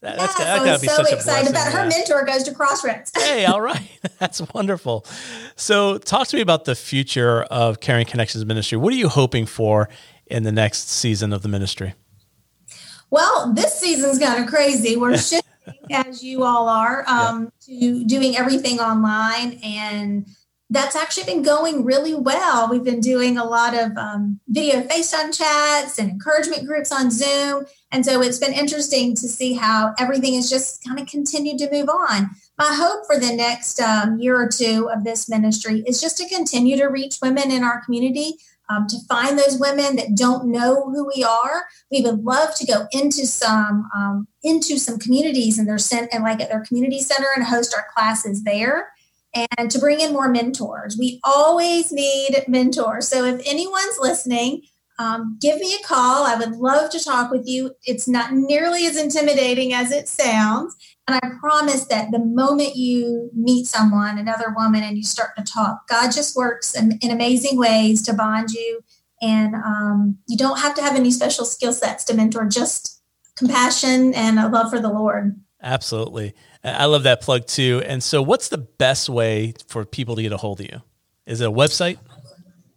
That, 0.00 0.12
yeah, 0.12 0.16
that's, 0.16 0.34
that 0.36 0.58
so 0.58 0.64
gotta 0.64 0.80
be 0.80 0.88
so 0.88 1.02
excited 1.02 1.50
about 1.50 1.72
her 1.72 1.86
mentor 1.86 2.24
goes 2.24 2.42
to 2.44 2.54
Crossroads. 2.54 3.12
hey, 3.16 3.44
all 3.44 3.60
right. 3.60 3.82
That's 4.18 4.40
wonderful. 4.54 5.04
So 5.56 5.98
talk 5.98 6.26
to 6.28 6.36
me 6.36 6.42
about 6.42 6.64
the 6.64 6.74
future 6.74 7.42
of 7.42 7.80
Caring 7.80 8.06
Connections 8.06 8.46
Ministry. 8.46 8.78
What 8.78 8.94
are 8.94 8.96
you 8.96 9.10
hoping 9.10 9.44
for 9.44 9.90
in 10.26 10.44
the 10.44 10.52
next 10.52 10.88
season 10.88 11.34
of 11.34 11.42
the 11.42 11.48
ministry? 11.48 11.92
Well, 13.10 13.52
this 13.52 13.78
season's 13.78 14.18
kind 14.18 14.42
of 14.42 14.48
crazy. 14.48 14.96
We're 14.96 15.18
shifting 15.18 15.40
as 15.90 16.22
you 16.22 16.44
all 16.44 16.68
are, 16.68 17.04
um, 17.08 17.52
yeah. 17.66 17.80
to 17.80 18.04
doing 18.04 18.36
everything 18.36 18.80
online. 18.80 19.60
And 19.62 20.26
that's 20.72 20.94
actually 20.94 21.24
been 21.24 21.42
going 21.42 21.84
really 21.84 22.14
well. 22.14 22.68
We've 22.70 22.84
been 22.84 23.00
doing 23.00 23.36
a 23.36 23.44
lot 23.44 23.74
of 23.74 23.96
um, 23.96 24.38
video 24.48 24.82
FaceTime 24.82 25.36
chats 25.36 25.98
and 25.98 26.08
encouragement 26.08 26.64
groups 26.64 26.92
on 26.92 27.10
Zoom. 27.10 27.66
And 27.90 28.06
so 28.06 28.22
it's 28.22 28.38
been 28.38 28.52
interesting 28.52 29.16
to 29.16 29.26
see 29.26 29.54
how 29.54 29.94
everything 29.98 30.34
has 30.34 30.48
just 30.48 30.84
kind 30.84 31.00
of 31.00 31.08
continued 31.08 31.58
to 31.58 31.70
move 31.72 31.88
on. 31.88 32.30
My 32.56 32.72
hope 32.72 33.04
for 33.04 33.18
the 33.18 33.34
next 33.34 33.80
um, 33.80 34.20
year 34.20 34.40
or 34.40 34.48
two 34.48 34.88
of 34.94 35.02
this 35.02 35.28
ministry 35.28 35.82
is 35.88 36.00
just 36.00 36.16
to 36.18 36.28
continue 36.28 36.76
to 36.76 36.86
reach 36.86 37.18
women 37.20 37.50
in 37.50 37.64
our 37.64 37.84
community 37.84 38.36
um, 38.70 38.86
to 38.86 38.96
find 39.08 39.38
those 39.38 39.58
women 39.58 39.96
that 39.96 40.14
don't 40.14 40.50
know 40.50 40.84
who 40.84 41.10
we 41.14 41.24
are. 41.24 41.64
We 41.90 42.02
would 42.02 42.22
love 42.22 42.54
to 42.54 42.66
go 42.66 42.86
into 42.92 43.26
some 43.26 43.90
um, 43.94 44.28
into 44.42 44.78
some 44.78 44.98
communities 44.98 45.58
and 45.58 45.68
their 45.68 45.78
sent 45.78 46.14
and 46.14 46.22
like 46.22 46.40
at 46.40 46.48
their 46.48 46.64
community 46.64 47.00
center 47.00 47.26
and 47.34 47.44
host 47.44 47.74
our 47.76 47.86
classes 47.94 48.44
there. 48.44 48.92
And 49.58 49.70
to 49.70 49.78
bring 49.78 50.00
in 50.00 50.12
more 50.12 50.28
mentors. 50.28 50.96
We 50.98 51.20
always 51.22 51.92
need 51.92 52.44
mentors. 52.48 53.06
So 53.06 53.24
if 53.24 53.40
anyone's 53.46 53.98
listening, 54.00 54.62
um, 54.98 55.38
give 55.40 55.58
me 55.58 55.74
a 55.74 55.86
call. 55.86 56.26
I 56.26 56.34
would 56.34 56.56
love 56.56 56.90
to 56.90 57.02
talk 57.02 57.30
with 57.30 57.46
you. 57.46 57.72
It's 57.84 58.08
not 58.08 58.32
nearly 58.32 58.86
as 58.86 58.96
intimidating 58.96 59.72
as 59.72 59.92
it 59.92 60.08
sounds. 60.08 60.76
And 61.06 61.18
I 61.22 61.38
promise 61.40 61.86
that 61.86 62.12
the 62.12 62.18
moment 62.18 62.76
you 62.76 63.30
meet 63.34 63.66
someone, 63.66 64.18
another 64.18 64.54
woman, 64.56 64.82
and 64.82 64.96
you 64.96 65.02
start 65.02 65.30
to 65.36 65.42
talk, 65.42 65.88
God 65.88 66.12
just 66.12 66.36
works 66.36 66.74
in, 66.74 66.98
in 67.00 67.10
amazing 67.10 67.58
ways 67.58 68.02
to 68.02 68.12
bond 68.12 68.50
you. 68.50 68.82
And 69.20 69.54
um, 69.54 70.18
you 70.28 70.36
don't 70.36 70.60
have 70.60 70.74
to 70.76 70.82
have 70.82 70.96
any 70.96 71.10
special 71.10 71.44
skill 71.44 71.72
sets 71.72 72.04
to 72.04 72.14
mentor, 72.14 72.46
just 72.46 73.02
compassion 73.36 74.14
and 74.14 74.38
a 74.38 74.48
love 74.48 74.70
for 74.70 74.78
the 74.78 74.92
Lord. 74.92 75.40
Absolutely. 75.62 76.34
I 76.62 76.86
love 76.86 77.02
that 77.04 77.20
plug 77.20 77.46
too. 77.46 77.82
And 77.86 78.02
so, 78.02 78.22
what's 78.22 78.48
the 78.48 78.58
best 78.58 79.08
way 79.08 79.54
for 79.66 79.84
people 79.84 80.16
to 80.16 80.22
get 80.22 80.32
a 80.32 80.36
hold 80.36 80.60
of 80.60 80.66
you? 80.66 80.82
Is 81.26 81.40
it 81.40 81.48
a 81.48 81.52
website? 81.52 81.98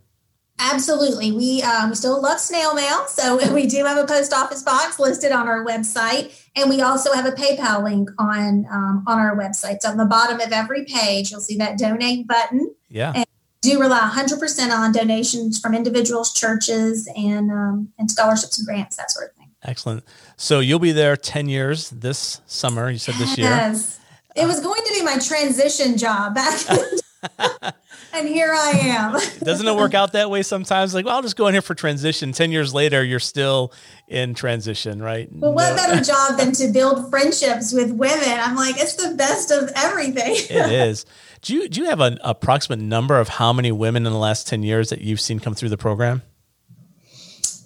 Absolutely. 0.58 1.32
We 1.32 1.62
um, 1.62 1.94
still 1.94 2.22
love 2.22 2.38
snail 2.38 2.74
mail, 2.74 3.06
so 3.08 3.52
we 3.54 3.66
do 3.66 3.84
have 3.84 3.98
a 3.98 4.06
post 4.06 4.32
office 4.32 4.62
box 4.62 4.98
listed 4.98 5.32
on 5.32 5.48
our 5.48 5.64
website, 5.64 6.40
and 6.54 6.70
we 6.70 6.80
also 6.80 7.12
have 7.12 7.26
a 7.26 7.32
PayPal 7.32 7.82
link 7.82 8.10
on 8.18 8.66
um, 8.70 9.04
on 9.06 9.18
our 9.18 9.36
website. 9.36 9.80
So 9.80 9.90
on 9.90 9.96
the 9.96 10.04
bottom 10.04 10.40
of 10.40 10.52
every 10.52 10.84
page, 10.84 11.30
you'll 11.30 11.40
see 11.40 11.56
that 11.58 11.78
donate 11.78 12.26
button. 12.26 12.74
Yeah. 12.88 13.12
And 13.14 13.26
do 13.62 13.80
rely 13.80 14.12
100% 14.14 14.70
on 14.70 14.92
donations 14.92 15.58
from 15.58 15.74
individuals, 15.74 16.32
churches, 16.32 17.08
and 17.16 17.50
um, 17.50 17.92
and 17.98 18.10
scholarships 18.10 18.58
and 18.58 18.66
grants, 18.66 18.96
that 18.96 19.10
sort 19.10 19.30
of 19.30 19.36
thing. 19.36 19.50
Excellent. 19.64 20.04
So 20.36 20.60
you'll 20.60 20.78
be 20.78 20.92
there 20.92 21.16
10 21.16 21.48
years 21.48 21.90
this 21.90 22.42
summer. 22.46 22.90
You 22.90 22.98
said 22.98 23.14
this 23.14 23.38
year. 23.38 23.48
Yes. 23.48 23.98
It 24.36 24.46
was 24.46 24.60
going 24.60 24.82
to 24.84 24.92
be 24.92 25.02
my 25.02 25.18
transition 25.18 25.96
job 25.96 26.34
back. 26.34 27.74
and 28.14 28.28
here 28.28 28.52
I 28.52 28.70
am. 28.70 29.12
Doesn't 29.42 29.66
it 29.66 29.74
work 29.74 29.94
out 29.94 30.12
that 30.12 30.30
way 30.30 30.42
sometimes? 30.42 30.94
Like, 30.94 31.04
well, 31.04 31.16
I'll 31.16 31.22
just 31.22 31.36
go 31.36 31.46
in 31.48 31.54
here 31.54 31.62
for 31.62 31.74
transition. 31.74 32.32
10 32.32 32.52
years 32.52 32.72
later, 32.72 33.02
you're 33.02 33.20
still 33.20 33.72
in 34.08 34.34
transition, 34.34 35.02
right? 35.02 35.28
Well, 35.32 35.52
what 35.52 35.70
no. 35.70 35.76
better 35.76 36.04
job 36.04 36.38
than 36.38 36.52
to 36.52 36.68
build 36.72 37.10
friendships 37.10 37.72
with 37.72 37.90
women? 37.92 38.38
I'm 38.40 38.56
like, 38.56 38.76
it's 38.78 38.94
the 38.94 39.14
best 39.16 39.50
of 39.50 39.70
everything. 39.76 40.34
it 40.34 40.72
is. 40.72 41.04
Do 41.42 41.54
you, 41.54 41.68
do 41.68 41.80
you 41.80 41.88
have 41.88 42.00
an 42.00 42.18
approximate 42.22 42.78
number 42.78 43.18
of 43.18 43.28
how 43.28 43.52
many 43.52 43.72
women 43.72 44.06
in 44.06 44.12
the 44.12 44.18
last 44.18 44.46
10 44.46 44.62
years 44.62 44.90
that 44.90 45.00
you've 45.00 45.20
seen 45.20 45.40
come 45.40 45.54
through 45.54 45.70
the 45.70 45.76
program? 45.76 46.22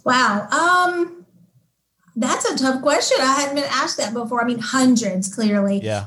Wow. 0.05 0.49
Um, 0.49 1.27
that's 2.17 2.45
a 2.51 2.57
tough 2.57 2.83
question. 2.83 3.19
I 3.21 3.35
hadn't 3.35 3.55
been 3.55 3.71
asked 3.71 3.99
that 3.99 4.15
before. 4.15 4.43
I 4.43 4.47
mean, 4.47 4.59
hundreds, 4.59 5.33
clearly. 5.33 5.81
Yeah 5.83 6.07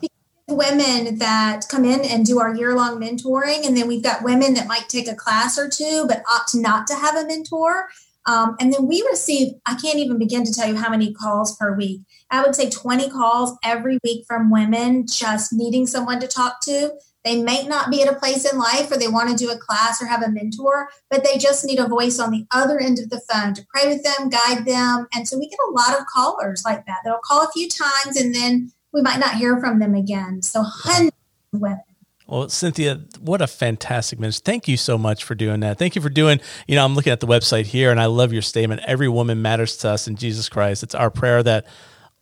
women 0.51 1.17
that 1.17 1.67
come 1.69 1.85
in 1.85 2.01
and 2.01 2.25
do 2.25 2.39
our 2.39 2.55
year 2.55 2.75
long 2.75 2.99
mentoring. 2.99 3.65
And 3.65 3.75
then 3.75 3.87
we've 3.87 4.03
got 4.03 4.23
women 4.23 4.53
that 4.55 4.67
might 4.67 4.89
take 4.89 5.07
a 5.07 5.15
class 5.15 5.57
or 5.57 5.69
two, 5.69 6.05
but 6.07 6.23
opt 6.31 6.55
not 6.55 6.87
to 6.87 6.95
have 6.95 7.15
a 7.15 7.25
mentor. 7.25 7.89
Um, 8.27 8.55
and 8.59 8.71
then 8.71 8.87
we 8.87 9.05
receive, 9.09 9.53
I 9.65 9.75
can't 9.75 9.97
even 9.97 10.19
begin 10.19 10.43
to 10.43 10.53
tell 10.53 10.67
you 10.67 10.75
how 10.75 10.89
many 10.89 11.13
calls 11.13 11.55
per 11.57 11.75
week. 11.75 12.01
I 12.29 12.43
would 12.43 12.55
say 12.55 12.69
20 12.69 13.09
calls 13.09 13.57
every 13.63 13.97
week 14.03 14.25
from 14.27 14.51
women 14.51 15.07
just 15.07 15.51
needing 15.51 15.87
someone 15.87 16.19
to 16.19 16.27
talk 16.27 16.61
to. 16.61 16.93
They 17.23 17.41
may 17.41 17.67
not 17.67 17.91
be 17.91 18.01
at 18.01 18.11
a 18.11 18.17
place 18.17 18.51
in 18.51 18.57
life 18.57 18.89
where 18.89 18.99
they 18.99 19.07
want 19.07 19.29
to 19.29 19.35
do 19.35 19.51
a 19.51 19.57
class 19.57 20.01
or 20.01 20.07
have 20.07 20.23
a 20.23 20.31
mentor, 20.31 20.89
but 21.09 21.23
they 21.23 21.37
just 21.37 21.63
need 21.65 21.79
a 21.79 21.87
voice 21.87 22.19
on 22.19 22.31
the 22.31 22.45
other 22.51 22.79
end 22.79 22.99
of 22.99 23.09
the 23.09 23.21
phone 23.31 23.53
to 23.53 23.65
pray 23.73 23.87
with 23.87 24.03
them, 24.03 24.29
guide 24.29 24.65
them. 24.65 25.07
And 25.13 25.27
so 25.27 25.37
we 25.37 25.47
get 25.47 25.59
a 25.67 25.71
lot 25.71 25.99
of 25.99 26.05
callers 26.07 26.63
like 26.65 26.85
that. 26.85 26.99
They'll 27.03 27.19
call 27.23 27.43
a 27.43 27.51
few 27.51 27.69
times 27.69 28.17
and 28.17 28.33
then 28.33 28.71
we 28.93 29.01
might 29.01 29.19
not 29.19 29.35
hear 29.35 29.59
from 29.59 29.79
them 29.79 29.95
again. 29.95 30.41
So 30.41 30.63
hundreds 30.63 31.15
of 31.53 31.61
women. 31.61 31.81
Well, 32.27 32.47
Cynthia, 32.47 33.01
what 33.19 33.41
a 33.41 33.47
fantastic 33.47 34.17
ministry. 34.17 34.43
Thank 34.45 34.67
you 34.67 34.77
so 34.77 34.97
much 34.97 35.25
for 35.25 35.35
doing 35.35 35.59
that. 35.61 35.77
Thank 35.77 35.97
you 35.97 36.01
for 36.01 36.09
doing, 36.09 36.39
you 36.65 36.75
know, 36.75 36.85
I'm 36.85 36.95
looking 36.95 37.11
at 37.11 37.19
the 37.19 37.27
website 37.27 37.65
here 37.65 37.91
and 37.91 37.99
I 37.99 38.05
love 38.05 38.31
your 38.31 38.41
statement. 38.41 38.81
Every 38.87 39.09
woman 39.09 39.41
matters 39.41 39.75
to 39.77 39.89
us 39.89 40.07
in 40.07 40.15
Jesus 40.15 40.47
Christ. 40.47 40.81
It's 40.81 40.95
our 40.95 41.09
prayer 41.09 41.43
that 41.43 41.65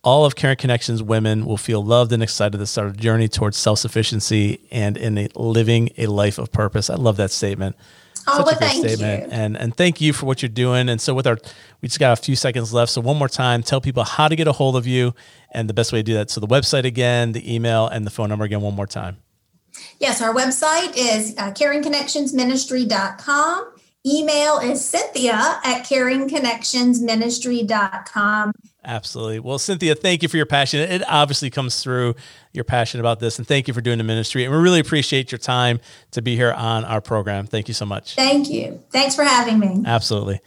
all 0.02 0.24
of 0.24 0.34
Caring 0.34 0.56
Connections 0.56 1.02
women 1.02 1.44
will 1.44 1.58
feel 1.58 1.84
loved 1.84 2.12
and 2.12 2.22
excited 2.22 2.58
to 2.58 2.66
start 2.66 2.88
a 2.88 2.92
journey 2.92 3.28
towards 3.28 3.56
self 3.56 3.78
sufficiency 3.78 4.66
and 4.72 4.96
in 4.96 5.18
a, 5.18 5.28
living 5.36 5.90
a 5.98 6.06
life 6.06 6.38
of 6.38 6.50
purpose. 6.50 6.90
I 6.90 6.96
love 6.96 7.16
that 7.18 7.30
statement. 7.30 7.76
Oh, 8.32 8.38
Such 8.38 8.46
well, 8.46 8.54
a 8.54 8.58
great 8.58 8.72
statement. 8.72 9.24
You. 9.24 9.28
And 9.32 9.56
and 9.56 9.76
thank 9.76 10.00
you 10.00 10.12
for 10.12 10.26
what 10.26 10.42
you're 10.42 10.48
doing. 10.48 10.88
And 10.88 11.00
so 11.00 11.14
with 11.14 11.26
our 11.26 11.38
we 11.80 11.88
just 11.88 11.98
got 11.98 12.16
a 12.18 12.22
few 12.22 12.36
seconds 12.36 12.72
left. 12.72 12.92
So 12.92 13.00
one 13.00 13.16
more 13.16 13.28
time, 13.28 13.62
tell 13.62 13.80
people 13.80 14.04
how 14.04 14.28
to 14.28 14.36
get 14.36 14.46
a 14.46 14.52
hold 14.52 14.76
of 14.76 14.86
you 14.86 15.14
and 15.50 15.68
the 15.68 15.74
best 15.74 15.92
way 15.92 15.98
to 15.98 16.02
do 16.02 16.14
that. 16.14 16.30
So 16.30 16.40
the 16.40 16.46
website 16.46 16.84
again, 16.84 17.32
the 17.32 17.54
email, 17.54 17.88
and 17.88 18.06
the 18.06 18.10
phone 18.10 18.28
number 18.28 18.44
again 18.44 18.60
one 18.60 18.74
more 18.74 18.86
time. 18.86 19.16
Yes, 19.98 20.22
our 20.22 20.32
website 20.34 20.94
is 20.96 21.34
uh, 21.38 21.52
caringconnectionsministry.com. 21.52 23.72
Email 24.06 24.58
is 24.58 24.84
Cynthia 24.84 25.58
at 25.64 25.84
caringconnectionsministry.com. 25.84 28.52
Absolutely. 28.84 29.40
Well, 29.40 29.58
Cynthia, 29.58 29.94
thank 29.94 30.22
you 30.22 30.28
for 30.28 30.38
your 30.38 30.46
passion. 30.46 30.80
It 30.80 31.02
obviously 31.06 31.50
comes 31.50 31.82
through 31.82 32.14
your 32.52 32.64
passion 32.64 32.98
about 32.98 33.20
this, 33.20 33.38
and 33.38 33.46
thank 33.46 33.68
you 33.68 33.74
for 33.74 33.82
doing 33.82 33.98
the 33.98 34.04
ministry. 34.04 34.44
And 34.44 34.52
we 34.52 34.58
really 34.58 34.80
appreciate 34.80 35.30
your 35.30 35.38
time 35.38 35.80
to 36.12 36.22
be 36.22 36.34
here 36.34 36.52
on 36.52 36.84
our 36.84 37.00
program. 37.00 37.46
Thank 37.46 37.68
you 37.68 37.74
so 37.74 37.84
much. 37.84 38.14
Thank 38.14 38.48
you. 38.48 38.82
Thanks 38.90 39.14
for 39.14 39.22
having 39.22 39.58
me. 39.58 39.82
Absolutely. 39.84 40.40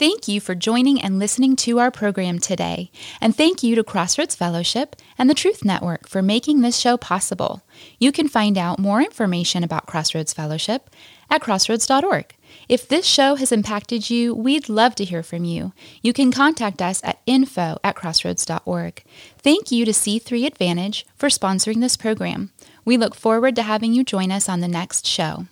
Thank 0.00 0.28
you 0.28 0.40
for 0.40 0.54
joining 0.54 0.98
and 0.98 1.18
listening 1.18 1.56
to 1.56 1.78
our 1.78 1.90
program 1.90 2.38
today. 2.38 2.90
And 3.20 3.36
thank 3.36 3.62
you 3.62 3.74
to 3.74 3.84
Crossroads 3.84 4.34
Fellowship 4.34 4.96
and 5.18 5.28
the 5.28 5.34
Truth 5.34 5.62
Network 5.62 6.08
for 6.08 6.22
making 6.22 6.62
this 6.62 6.78
show 6.78 6.96
possible. 6.96 7.60
You 7.98 8.10
can 8.10 8.26
find 8.26 8.56
out 8.56 8.78
more 8.78 9.02
information 9.02 9.62
about 9.62 9.84
Crossroads 9.84 10.32
Fellowship 10.32 10.88
at 11.28 11.42
crossroads.org. 11.42 12.34
If 12.66 12.88
this 12.88 13.04
show 13.04 13.34
has 13.34 13.52
impacted 13.52 14.08
you, 14.08 14.34
we'd 14.34 14.70
love 14.70 14.94
to 14.94 15.04
hear 15.04 15.22
from 15.22 15.44
you. 15.44 15.74
You 16.00 16.14
can 16.14 16.32
contact 16.32 16.80
us 16.80 17.02
at 17.04 17.20
info 17.26 17.76
at 17.84 17.94
crossroads.org. 17.94 19.04
Thank 19.36 19.70
you 19.70 19.84
to 19.84 19.90
C3 19.90 20.46
Advantage 20.46 21.04
for 21.14 21.28
sponsoring 21.28 21.82
this 21.82 21.98
program. 21.98 22.52
We 22.86 22.96
look 22.96 23.14
forward 23.14 23.54
to 23.56 23.62
having 23.62 23.92
you 23.92 24.02
join 24.02 24.32
us 24.32 24.48
on 24.48 24.60
the 24.60 24.66
next 24.66 25.06
show. 25.06 25.44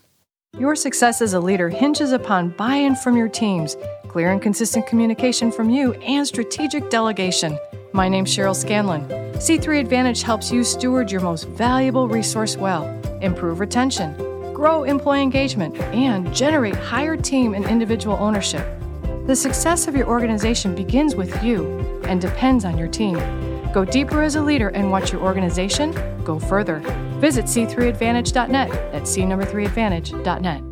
Your 0.58 0.74
success 0.74 1.22
as 1.22 1.34
a 1.34 1.40
leader 1.40 1.68
hinges 1.68 2.12
upon 2.12 2.50
buy 2.50 2.76
in 2.76 2.96
from 2.96 3.16
your 3.16 3.28
teams 3.28 3.76
clear 4.08 4.32
and 4.32 4.42
consistent 4.42 4.86
communication 4.86 5.52
from 5.52 5.70
you, 5.70 5.92
and 5.94 6.26
strategic 6.26 6.90
delegation. 6.90 7.58
My 7.92 8.08
name's 8.08 8.34
Cheryl 8.34 8.56
Scanlon. 8.56 9.06
C3 9.34 9.80
Advantage 9.80 10.22
helps 10.22 10.50
you 10.50 10.64
steward 10.64 11.12
your 11.12 11.20
most 11.20 11.46
valuable 11.48 12.08
resource 12.08 12.56
well, 12.56 12.84
improve 13.20 13.60
retention, 13.60 14.14
grow 14.54 14.84
employee 14.84 15.22
engagement, 15.22 15.78
and 15.94 16.34
generate 16.34 16.74
higher 16.74 17.16
team 17.16 17.54
and 17.54 17.64
individual 17.66 18.16
ownership. 18.16 18.66
The 19.26 19.36
success 19.36 19.86
of 19.86 19.94
your 19.94 20.08
organization 20.08 20.74
begins 20.74 21.14
with 21.14 21.42
you 21.44 22.00
and 22.04 22.20
depends 22.20 22.64
on 22.64 22.78
your 22.78 22.88
team. 22.88 23.18
Go 23.78 23.84
deeper 23.84 24.22
as 24.22 24.34
a 24.34 24.42
leader 24.42 24.70
and 24.70 24.90
watch 24.90 25.12
your 25.12 25.22
organization 25.22 25.92
go 26.24 26.40
further. 26.40 26.80
Visit 27.20 27.44
c3advantage.net. 27.44 28.70
That's 28.90 29.08
c 29.08 29.24
number 29.24 29.46
3advantage.net. 29.46 30.67